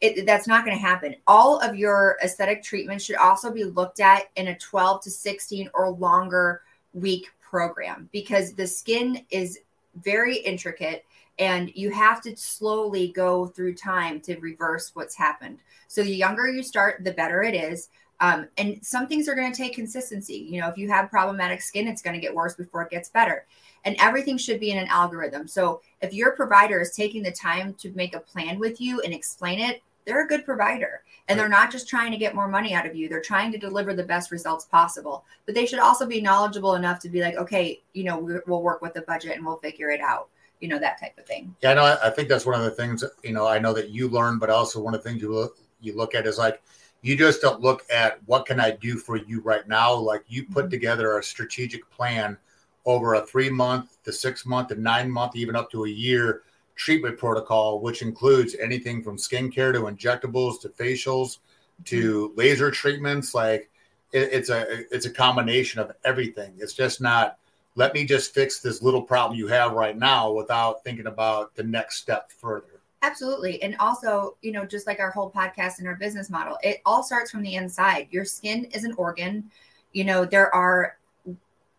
it, 0.00 0.26
that's 0.26 0.46
not 0.46 0.64
going 0.64 0.76
to 0.76 0.82
happen. 0.82 1.16
All 1.26 1.58
of 1.60 1.76
your 1.76 2.18
aesthetic 2.22 2.62
treatments 2.62 3.04
should 3.04 3.16
also 3.16 3.50
be 3.50 3.64
looked 3.64 4.00
at 4.00 4.24
in 4.36 4.48
a 4.48 4.58
12 4.58 5.02
to 5.02 5.10
16 5.10 5.70
or 5.72 5.90
longer 5.90 6.62
week 6.92 7.28
program 7.40 8.08
because 8.12 8.52
the 8.52 8.66
skin 8.66 9.24
is 9.30 9.60
very 10.02 10.36
intricate 10.36 11.04
and 11.38 11.70
you 11.74 11.90
have 11.90 12.22
to 12.22 12.36
slowly 12.36 13.08
go 13.08 13.46
through 13.46 13.74
time 13.74 14.20
to 14.20 14.36
reverse 14.38 14.90
what's 14.94 15.14
happened. 15.14 15.58
So 15.88 16.02
the 16.02 16.14
younger 16.14 16.48
you 16.48 16.62
start, 16.62 17.04
the 17.04 17.12
better 17.12 17.42
it 17.42 17.54
is. 17.54 17.88
Um, 18.20 18.48
and 18.56 18.78
some 18.84 19.06
things 19.06 19.28
are 19.28 19.34
going 19.34 19.52
to 19.52 19.56
take 19.56 19.74
consistency. 19.74 20.46
You 20.50 20.60
know, 20.60 20.68
if 20.68 20.78
you 20.78 20.88
have 20.88 21.10
problematic 21.10 21.60
skin, 21.60 21.86
it's 21.86 22.02
going 22.02 22.14
to 22.14 22.20
get 22.20 22.34
worse 22.34 22.54
before 22.54 22.82
it 22.82 22.90
gets 22.90 23.08
better. 23.08 23.46
And 23.84 23.96
everything 24.00 24.38
should 24.38 24.58
be 24.58 24.70
in 24.70 24.78
an 24.78 24.88
algorithm. 24.88 25.46
So 25.46 25.80
if 26.00 26.12
your 26.12 26.32
provider 26.32 26.80
is 26.80 26.92
taking 26.92 27.22
the 27.22 27.30
time 27.30 27.74
to 27.74 27.92
make 27.92 28.14
a 28.14 28.20
plan 28.20 28.58
with 28.58 28.80
you 28.80 29.00
and 29.02 29.12
explain 29.12 29.60
it, 29.60 29.82
they're 30.06 30.24
a 30.24 30.28
good 30.28 30.44
provider. 30.44 31.02
And 31.28 31.38
they're 31.38 31.48
not 31.48 31.72
just 31.72 31.88
trying 31.88 32.12
to 32.12 32.16
get 32.16 32.34
more 32.34 32.48
money 32.48 32.72
out 32.72 32.86
of 32.86 32.94
you, 32.94 33.08
they're 33.08 33.20
trying 33.20 33.52
to 33.52 33.58
deliver 33.58 33.92
the 33.92 34.04
best 34.04 34.30
results 34.30 34.64
possible. 34.64 35.24
But 35.44 35.54
they 35.54 35.66
should 35.66 35.80
also 35.80 36.06
be 36.06 36.20
knowledgeable 36.20 36.76
enough 36.76 37.00
to 37.00 37.08
be 37.08 37.20
like, 37.20 37.36
okay, 37.36 37.82
you 37.92 38.04
know, 38.04 38.40
we'll 38.46 38.62
work 38.62 38.80
with 38.80 38.94
the 38.94 39.02
budget 39.02 39.36
and 39.36 39.44
we'll 39.44 39.58
figure 39.58 39.90
it 39.90 40.00
out 40.00 40.28
you 40.60 40.68
know 40.68 40.78
that 40.78 40.98
type 40.98 41.16
of 41.18 41.26
thing 41.26 41.54
yeah 41.62 41.74
no 41.74 41.98
i 42.02 42.08
think 42.08 42.30
that's 42.30 42.46
one 42.46 42.58
of 42.58 42.64
the 42.64 42.70
things 42.70 43.04
you 43.22 43.34
know 43.34 43.46
i 43.46 43.58
know 43.58 43.74
that 43.74 43.90
you 43.90 44.08
learn 44.08 44.38
but 44.38 44.48
also 44.48 44.80
one 44.80 44.94
of 44.94 45.02
the 45.02 45.08
things 45.08 45.20
you 45.20 45.30
look 45.30 45.58
you 45.80 45.94
look 45.94 46.14
at 46.14 46.26
is 46.26 46.38
like 46.38 46.62
you 47.06 47.16
just 47.16 47.40
don't 47.40 47.60
look 47.60 47.84
at 47.88 48.18
what 48.26 48.46
can 48.46 48.58
I 48.58 48.72
do 48.72 48.96
for 48.96 49.16
you 49.16 49.40
right 49.40 49.66
now. 49.68 49.94
Like 49.94 50.24
you 50.26 50.44
put 50.44 50.64
mm-hmm. 50.64 50.70
together 50.70 51.18
a 51.18 51.22
strategic 51.22 51.88
plan 51.90 52.36
over 52.84 53.14
a 53.14 53.24
three 53.24 53.48
month 53.48 54.02
to 54.04 54.12
six 54.12 54.44
month 54.44 54.68
to 54.68 54.74
nine 54.74 55.10
month, 55.10 55.36
even 55.36 55.54
up 55.54 55.70
to 55.70 55.84
a 55.84 55.88
year 55.88 56.42
treatment 56.74 57.16
protocol, 57.16 57.80
which 57.80 58.02
includes 58.02 58.56
anything 58.60 59.02
from 59.02 59.16
skincare 59.16 59.72
to 59.72 59.82
injectables 59.82 60.60
to 60.60 60.68
facials 60.68 61.38
to 61.84 62.28
mm-hmm. 62.28 62.38
laser 62.38 62.70
treatments. 62.72 63.34
Like 63.34 63.70
it, 64.12 64.30
it's 64.32 64.50
a 64.50 64.84
it's 64.92 65.06
a 65.06 65.10
combination 65.10 65.80
of 65.80 65.92
everything. 66.04 66.54
It's 66.58 66.74
just 66.74 67.00
not 67.00 67.38
let 67.76 67.94
me 67.94 68.04
just 68.04 68.34
fix 68.34 68.58
this 68.58 68.82
little 68.82 69.02
problem 69.02 69.38
you 69.38 69.46
have 69.46 69.72
right 69.72 69.96
now 69.96 70.32
without 70.32 70.82
thinking 70.82 71.06
about 71.06 71.54
the 71.54 71.62
next 71.62 71.98
step 71.98 72.32
further. 72.32 72.75
Absolutely. 73.06 73.62
And 73.62 73.76
also, 73.76 74.36
you 74.42 74.50
know, 74.50 74.66
just 74.66 74.86
like 74.88 74.98
our 74.98 75.12
whole 75.12 75.30
podcast 75.30 75.78
and 75.78 75.86
our 75.86 75.94
business 75.94 76.28
model, 76.28 76.58
it 76.64 76.80
all 76.84 77.04
starts 77.04 77.30
from 77.30 77.42
the 77.42 77.54
inside. 77.54 78.08
Your 78.10 78.24
skin 78.24 78.64
is 78.72 78.82
an 78.82 78.94
organ. 78.94 79.48
You 79.92 80.02
know, 80.02 80.24
there 80.24 80.52
are 80.52 80.98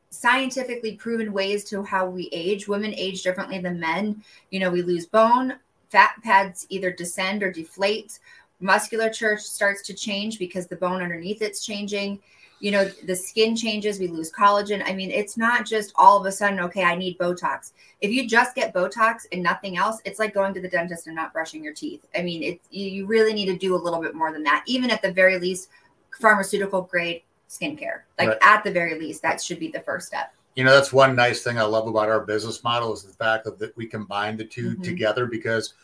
scientifically 0.10 0.96
proven 0.96 1.34
ways 1.34 1.66
to 1.66 1.84
how 1.84 2.08
we 2.08 2.30
age. 2.32 2.70
Women 2.70 2.94
age 2.96 3.24
differently 3.24 3.60
than 3.60 3.78
men. 3.78 4.24
You 4.52 4.62
know, 4.62 4.72
we 4.72 4.82
lose 4.82 5.06
bone, 5.06 5.56
fat 5.90 6.14
pads 6.24 6.66
either 6.70 6.92
descend 6.92 7.44
or 7.44 7.52
deflate, 7.52 8.20
musculature 8.62 9.38
starts 9.38 9.82
to 9.84 9.94
change 9.94 10.40
because 10.40 10.68
the 10.68 10.78
bone 10.78 11.02
underneath 11.02 11.42
it's 11.42 11.66
changing 11.66 12.20
you 12.60 12.72
know 12.72 12.86
the 13.06 13.16
skin 13.16 13.56
changes 13.56 14.00
we 14.00 14.08
lose 14.08 14.32
collagen 14.32 14.82
i 14.86 14.94
mean 14.94 15.12
it's 15.12 15.38
not 15.38 15.66
just 15.66 15.94
all 15.96 16.20
of 16.20 16.26
a 16.26 16.32
sudden 16.32 16.60
okay 16.60 16.84
i 16.84 16.96
need 16.96 17.18
botox 17.18 17.72
if 18.02 18.12
you 18.12 18.28
just 18.28 18.56
get 18.56 18.74
botox 18.74 19.26
and 19.32 19.42
nothing 19.42 19.78
else 19.78 20.02
it's 20.06 20.20
like 20.20 20.34
going 20.34 20.54
to 20.54 20.62
the 20.62 20.70
dentist 20.70 21.08
and 21.08 21.16
not 21.16 21.34
brushing 21.34 21.64
your 21.64 21.74
teeth 21.74 22.06
i 22.18 22.22
mean 22.22 22.44
it 22.44 22.62
you 22.72 23.06
really 23.06 23.34
need 23.34 23.46
to 23.46 23.58
do 23.58 23.76
a 23.76 23.78
little 23.78 24.02
bit 24.02 24.16
more 24.16 24.32
than 24.32 24.44
that 24.44 24.64
even 24.66 24.90
at 24.90 25.02
the 25.02 25.12
very 25.12 25.38
least 25.40 25.70
pharmaceutical 26.20 26.82
grade 26.82 27.22
skincare 27.50 28.02
like 28.18 28.30
right. 28.30 28.38
at 28.42 28.64
the 28.64 28.72
very 28.72 29.00
least 29.00 29.22
that 29.22 29.42
should 29.42 29.60
be 29.60 29.70
the 29.70 29.80
first 29.82 30.08
step 30.08 30.34
you 30.56 30.64
know 30.64 30.72
that's 30.72 30.92
one 30.92 31.16
nice 31.16 31.44
thing 31.44 31.60
i 31.60 31.64
love 31.64 31.88
about 31.88 32.10
our 32.10 32.22
business 32.22 32.64
model 32.64 32.94
is 32.94 33.04
the 33.04 33.14
fact 33.14 33.46
that 33.46 33.76
we 33.78 33.86
combine 33.86 34.36
the 34.36 34.44
2 34.44 34.72
mm-hmm. 34.72 34.82
together 34.82 35.26
because 35.26 35.76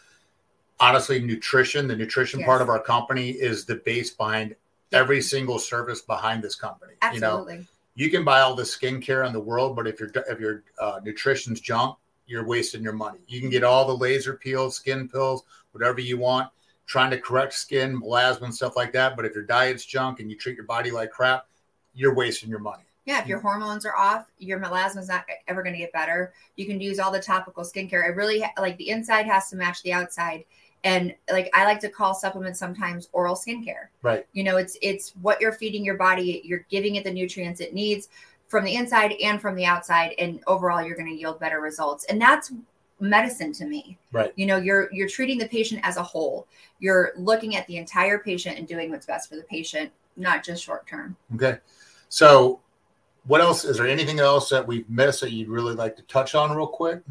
honestly 0.80 1.22
nutrition 1.22 1.88
the 1.88 1.96
nutrition 1.96 2.40
yes. 2.40 2.48
part 2.48 2.62
of 2.62 2.70
our 2.70 2.80
company 2.80 3.30
is 3.30 3.64
the 3.64 3.76
base 3.76 4.10
behind 4.10 4.56
every 4.94 5.22
single 5.22 5.60
service 5.60 6.02
behind 6.02 6.44
this 6.44 6.56
company. 6.56 6.94
Absolutely. 7.02 7.54
You 7.54 7.60
know, 7.60 7.66
you 7.96 8.10
can 8.10 8.24
buy 8.24 8.42
all 8.42 8.56
the 8.56 8.64
skincare 8.64 9.26
in 9.28 9.34
the 9.34 9.40
world, 9.40 9.76
but 9.76 9.88
if 9.88 10.00
your 10.00 10.10
if 10.30 10.40
your 10.40 10.64
uh, 10.80 11.00
nutrition's 11.04 11.60
junk, 11.60 11.98
you're 12.26 12.46
wasting 12.46 12.82
your 12.82 12.94
money. 12.94 13.20
You 13.28 13.40
can 13.40 13.50
get 13.50 13.64
all 13.64 13.86
the 13.86 13.96
laser 13.96 14.36
peels, 14.36 14.76
skin 14.76 15.08
pills, 15.08 15.44
whatever 15.72 16.00
you 16.00 16.18
want, 16.18 16.50
trying 16.86 17.12
to 17.12 17.20
correct 17.20 17.54
skin, 17.54 18.00
melasma, 18.00 18.44
and 18.44 18.56
stuff 18.56 18.76
like 18.76 18.94
that. 18.94 19.16
But 19.16 19.26
if 19.26 19.36
your 19.36 19.44
diet's 19.44 19.86
junk 19.86 20.20
and 20.20 20.30
you 20.30 20.38
treat 20.38 20.56
your 20.56 20.66
body 20.66 20.90
like 20.90 21.12
crap, 21.12 21.48
you're 21.94 22.16
wasting 22.16 22.50
your 22.50 22.60
money. 22.60 22.84
Yeah, 23.06 23.22
if 23.22 23.28
your 23.28 23.42
hormones 23.42 23.86
are 23.86 23.96
off, 23.96 24.28
your 24.40 24.62
melasma 24.62 25.00
is 25.00 25.10
not 25.10 25.26
ever 25.48 25.62
going 25.62 25.74
to 25.74 25.80
get 25.80 25.92
better. 25.92 26.34
You 26.56 26.66
can 26.66 26.80
use 26.80 27.00
all 27.00 27.12
the 27.12 27.20
topical 27.20 27.64
skincare. 27.64 28.08
It 28.08 28.16
really 28.16 28.44
like 28.58 28.78
the 28.78 28.90
inside 28.90 29.26
has 29.26 29.50
to 29.50 29.58
match 29.58 29.84
the 29.84 29.92
outside 29.92 30.46
and 30.84 31.16
like 31.32 31.50
i 31.54 31.66
like 31.66 31.80
to 31.80 31.90
call 31.90 32.14
supplements 32.14 32.60
sometimes 32.60 33.10
oral 33.12 33.36
skincare. 33.36 33.88
Right. 34.02 34.26
You 34.34 34.44
know 34.44 34.58
it's 34.58 34.78
it's 34.82 35.14
what 35.22 35.40
you're 35.42 35.54
feeding 35.54 35.84
your 35.84 35.98
body 35.98 36.42
you're 36.44 36.66
giving 36.70 36.96
it 36.96 37.04
the 37.04 37.12
nutrients 37.12 37.62
it 37.62 37.74
needs 37.74 38.10
from 38.48 38.64
the 38.66 38.76
inside 38.76 39.14
and 39.24 39.42
from 39.42 39.56
the 39.56 39.66
outside 39.66 40.14
and 40.20 40.42
overall 40.48 40.86
you're 40.86 40.96
going 40.96 41.10
to 41.10 41.16
yield 41.20 41.40
better 41.40 41.60
results. 41.60 42.06
And 42.06 42.22
that's 42.22 42.52
medicine 43.00 43.52
to 43.54 43.66
me. 43.66 43.98
Right. 44.12 44.32
You 44.36 44.46
know 44.46 44.58
you're 44.58 44.90
you're 44.94 45.10
treating 45.10 45.38
the 45.38 45.48
patient 45.48 45.82
as 45.84 45.98
a 45.98 46.04
whole. 46.04 46.48
You're 46.80 47.14
looking 47.18 47.56
at 47.56 47.66
the 47.68 47.78
entire 47.78 48.20
patient 48.20 48.58
and 48.58 48.68
doing 48.68 48.92
what's 48.92 49.06
best 49.06 49.30
for 49.30 49.36
the 49.36 49.44
patient 49.44 49.92
not 50.16 50.44
just 50.44 50.64
short 50.64 50.86
term. 50.86 51.16
Okay. 51.36 51.58
So 52.10 52.60
what 53.26 53.42
else 53.42 53.64
is 53.64 53.78
there 53.78 53.88
anything 53.88 54.20
else 54.20 54.50
that 54.50 54.68
we've 54.68 54.90
missed 54.90 55.22
that 55.22 55.32
you'd 55.32 55.48
really 55.48 55.74
like 55.74 55.96
to 55.96 56.02
touch 56.04 56.36
on 56.36 56.56
real 56.56 56.68
quick 56.68 57.02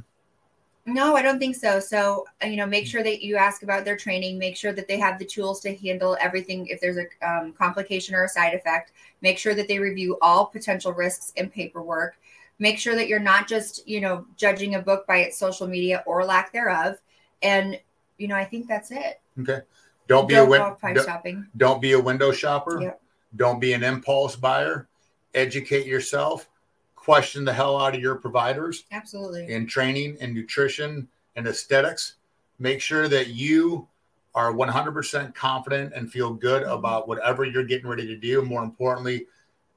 no, 0.84 1.14
I 1.14 1.22
don't 1.22 1.38
think 1.38 1.54
so. 1.54 1.78
So, 1.78 2.24
uh, 2.42 2.46
you 2.48 2.56
know, 2.56 2.66
make 2.66 2.86
sure 2.86 3.04
that 3.04 3.22
you 3.22 3.36
ask 3.36 3.62
about 3.62 3.84
their 3.84 3.96
training, 3.96 4.38
make 4.38 4.56
sure 4.56 4.72
that 4.72 4.88
they 4.88 4.98
have 4.98 5.18
the 5.18 5.24
tools 5.24 5.60
to 5.60 5.74
handle 5.76 6.16
everything 6.20 6.66
if 6.66 6.80
there's 6.80 6.96
a 6.96 7.28
um, 7.28 7.52
complication 7.52 8.14
or 8.14 8.24
a 8.24 8.28
side 8.28 8.54
effect, 8.54 8.92
make 9.20 9.38
sure 9.38 9.54
that 9.54 9.68
they 9.68 9.78
review 9.78 10.18
all 10.20 10.46
potential 10.46 10.92
risks 10.92 11.32
and 11.36 11.52
paperwork, 11.52 12.16
make 12.58 12.80
sure 12.80 12.96
that 12.96 13.06
you're 13.06 13.20
not 13.20 13.46
just, 13.46 13.86
you 13.86 14.00
know, 14.00 14.26
judging 14.36 14.74
a 14.74 14.82
book 14.82 15.06
by 15.06 15.18
its 15.18 15.38
social 15.38 15.68
media 15.68 16.02
or 16.04 16.24
lack 16.24 16.52
thereof. 16.52 16.96
And, 17.42 17.78
you 18.18 18.26
know, 18.26 18.36
I 18.36 18.44
think 18.44 18.66
that's 18.66 18.90
it. 18.90 19.20
Okay. 19.40 19.60
Don't 20.08 20.28
be 20.28 20.34
don't 20.34 20.48
a 20.48 20.50
win- 20.50 20.94
don't, 20.94 21.06
shopping. 21.06 21.46
Don't 21.56 21.80
be 21.80 21.92
a 21.92 22.00
window 22.00 22.32
shopper. 22.32 22.82
Yep. 22.82 23.00
Don't 23.36 23.60
be 23.60 23.72
an 23.72 23.84
impulse 23.84 24.34
buyer. 24.34 24.88
Educate 25.32 25.86
yourself 25.86 26.48
question 27.02 27.44
the 27.44 27.52
hell 27.52 27.80
out 27.80 27.96
of 27.96 28.00
your 28.00 28.14
providers. 28.14 28.84
Absolutely. 28.92 29.52
In 29.52 29.66
training 29.66 30.16
and 30.20 30.32
nutrition 30.32 31.08
and 31.34 31.48
aesthetics. 31.48 32.14
Make 32.60 32.80
sure 32.80 33.08
that 33.08 33.28
you 33.28 33.88
are 34.36 34.52
100% 34.52 35.34
confident 35.34 35.92
and 35.94 36.10
feel 36.10 36.32
good 36.32 36.62
mm-hmm. 36.62 36.72
about 36.72 37.08
whatever 37.08 37.44
you're 37.44 37.64
getting 37.64 37.88
ready 37.88 38.06
to 38.06 38.16
do. 38.16 38.42
More 38.42 38.62
importantly, 38.62 39.26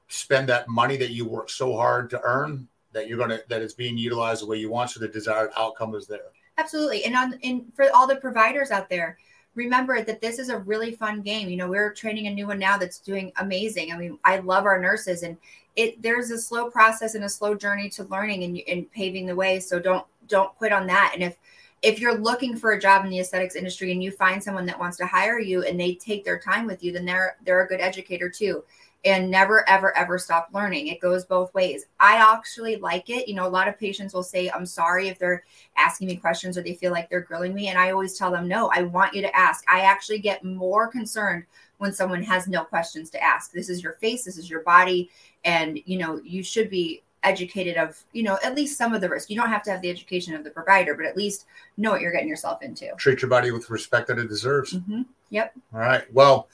spend 0.06 0.48
that 0.48 0.68
money 0.68 0.96
that 0.96 1.10
you 1.10 1.26
work 1.26 1.50
so 1.50 1.76
hard 1.76 2.10
to 2.10 2.20
earn 2.22 2.68
that 2.92 3.08
you're 3.08 3.18
going 3.18 3.30
to 3.30 3.42
that 3.48 3.60
it's 3.60 3.74
being 3.74 3.98
utilized 3.98 4.42
the 4.42 4.46
way 4.46 4.56
you 4.56 4.70
want 4.70 4.90
so 4.90 5.00
the 5.00 5.08
desired 5.08 5.50
outcome 5.56 5.96
is 5.96 6.06
there. 6.06 6.30
Absolutely. 6.58 7.04
And 7.04 7.16
on 7.16 7.38
and 7.42 7.72
for 7.74 7.90
all 7.92 8.06
the 8.06 8.16
providers 8.16 8.70
out 8.70 8.88
there, 8.88 9.18
remember 9.56 10.00
that 10.02 10.20
this 10.20 10.38
is 10.38 10.48
a 10.48 10.58
really 10.60 10.92
fun 10.92 11.22
game. 11.22 11.48
You 11.48 11.56
know, 11.56 11.68
we're 11.68 11.92
training 11.92 12.28
a 12.28 12.30
new 12.30 12.46
one 12.46 12.60
now 12.60 12.78
that's 12.78 13.00
doing 13.00 13.32
amazing. 13.38 13.92
I 13.92 13.98
mean, 13.98 14.16
I 14.24 14.38
love 14.38 14.64
our 14.64 14.80
nurses 14.80 15.24
and 15.24 15.36
it 15.76 16.02
there's 16.02 16.30
a 16.30 16.38
slow 16.38 16.70
process 16.70 17.14
and 17.14 17.24
a 17.24 17.28
slow 17.28 17.54
journey 17.54 17.88
to 17.90 18.04
learning 18.04 18.44
and, 18.44 18.60
and 18.66 18.90
paving 18.90 19.26
the 19.26 19.36
way. 19.36 19.60
So 19.60 19.78
don't 19.78 20.06
don't 20.28 20.54
quit 20.56 20.72
on 20.72 20.86
that. 20.88 21.12
And 21.14 21.22
if 21.22 21.36
if 21.82 22.00
you're 22.00 22.18
looking 22.18 22.56
for 22.56 22.72
a 22.72 22.80
job 22.80 23.04
in 23.04 23.10
the 23.10 23.20
aesthetics 23.20 23.54
industry 23.54 23.92
and 23.92 24.02
you 24.02 24.10
find 24.10 24.42
someone 24.42 24.66
that 24.66 24.78
wants 24.78 24.96
to 24.96 25.06
hire 25.06 25.38
you 25.38 25.62
and 25.62 25.78
they 25.78 25.94
take 25.94 26.24
their 26.24 26.38
time 26.38 26.66
with 26.66 26.82
you, 26.82 26.92
then 26.92 27.04
they're 27.04 27.36
they're 27.44 27.62
a 27.62 27.68
good 27.68 27.80
educator 27.80 28.28
too 28.28 28.64
and 29.06 29.30
never 29.30 29.66
ever 29.68 29.96
ever 29.96 30.18
stop 30.18 30.48
learning. 30.52 30.88
It 30.88 31.00
goes 31.00 31.24
both 31.24 31.54
ways. 31.54 31.86
I 32.00 32.16
actually 32.16 32.76
like 32.76 33.08
it. 33.08 33.28
You 33.28 33.34
know 33.34 33.46
a 33.46 33.48
lot 33.48 33.68
of 33.68 33.78
patients 33.78 34.12
will 34.12 34.22
say 34.22 34.50
i'm 34.50 34.66
sorry 34.66 35.08
if 35.08 35.18
they're 35.18 35.44
asking 35.76 36.08
me 36.08 36.16
questions 36.16 36.58
or 36.58 36.62
they 36.62 36.74
feel 36.74 36.92
like 36.92 37.08
they're 37.08 37.20
grilling 37.20 37.54
me 37.54 37.68
and 37.68 37.78
i 37.78 37.90
always 37.90 38.18
tell 38.18 38.30
them 38.30 38.48
no 38.48 38.70
i 38.74 38.82
want 38.82 39.14
you 39.14 39.22
to 39.22 39.36
ask. 39.36 39.64
I 39.70 39.80
actually 39.80 40.18
get 40.18 40.44
more 40.44 40.88
concerned 40.88 41.44
when 41.78 41.92
someone 41.92 42.22
has 42.22 42.48
no 42.48 42.64
questions 42.64 43.10
to 43.10 43.22
ask. 43.22 43.52
This 43.52 43.68
is 43.68 43.82
your 43.82 43.92
face 43.94 44.24
this 44.24 44.36
is 44.36 44.50
your 44.50 44.62
body 44.62 45.10
and 45.44 45.78
you 45.84 45.98
know 45.98 46.20
you 46.24 46.42
should 46.42 46.68
be 46.68 47.02
educated 47.22 47.76
of 47.76 48.02
you 48.12 48.22
know 48.22 48.38
at 48.44 48.54
least 48.54 48.76
some 48.76 48.92
of 48.92 49.00
the 49.00 49.08
risk. 49.08 49.30
You 49.30 49.36
don't 49.36 49.48
have 49.48 49.62
to 49.64 49.70
have 49.70 49.82
the 49.82 49.90
education 49.90 50.34
of 50.34 50.44
the 50.44 50.50
provider 50.50 50.94
but 50.94 51.06
at 51.06 51.16
least 51.16 51.46
know 51.76 51.92
what 51.92 52.00
you're 52.00 52.12
getting 52.12 52.28
yourself 52.28 52.62
into. 52.62 52.90
Treat 52.96 53.22
your 53.22 53.30
body 53.30 53.50
with 53.50 53.70
respect 53.70 54.08
that 54.08 54.18
it 54.18 54.28
deserves. 54.28 54.74
Mm-hmm. 54.74 55.02
yep. 55.30 55.52
All 55.72 55.80
right. 55.80 56.12
Well 56.12 56.48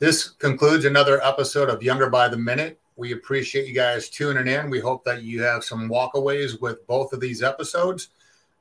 this 0.00 0.30
concludes 0.30 0.86
another 0.86 1.22
episode 1.22 1.68
of 1.68 1.82
Younger 1.82 2.08
by 2.08 2.26
the 2.26 2.36
Minute. 2.36 2.80
We 2.96 3.12
appreciate 3.12 3.68
you 3.68 3.74
guys 3.74 4.08
tuning 4.08 4.46
in. 4.46 4.70
We 4.70 4.80
hope 4.80 5.04
that 5.04 5.22
you 5.22 5.42
have 5.42 5.62
some 5.62 5.90
walkaways 5.90 6.58
with 6.58 6.86
both 6.86 7.12
of 7.12 7.20
these 7.20 7.42
episodes. 7.42 8.08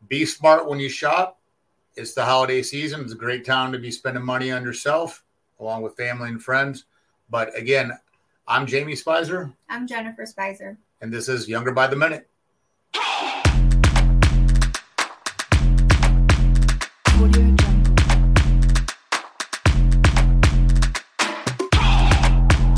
Be 0.09 0.25
smart 0.25 0.67
when 0.67 0.81
you 0.81 0.89
shop. 0.89 1.39
It's 1.95 2.13
the 2.13 2.25
holiday 2.25 2.61
season. 2.61 3.01
It's 3.01 3.13
a 3.13 3.17
great 3.17 3.45
time 3.45 3.71
to 3.71 3.79
be 3.79 3.89
spending 3.89 4.23
money 4.23 4.51
on 4.51 4.63
yourself 4.63 5.23
along 5.61 5.81
with 5.81 5.95
family 5.95 6.27
and 6.27 6.43
friends. 6.43 6.83
But 7.29 7.57
again, 7.57 7.97
I'm 8.45 8.67
Jamie 8.67 8.95
Spicer. 8.95 9.49
I'm 9.69 9.87
Jennifer 9.87 10.25
Spicer. 10.25 10.77
And 10.99 11.11
this 11.11 11.29
is 11.29 11.47
Younger 11.47 11.71
by 11.71 11.87
the 11.87 11.95
Minute. 11.95 12.29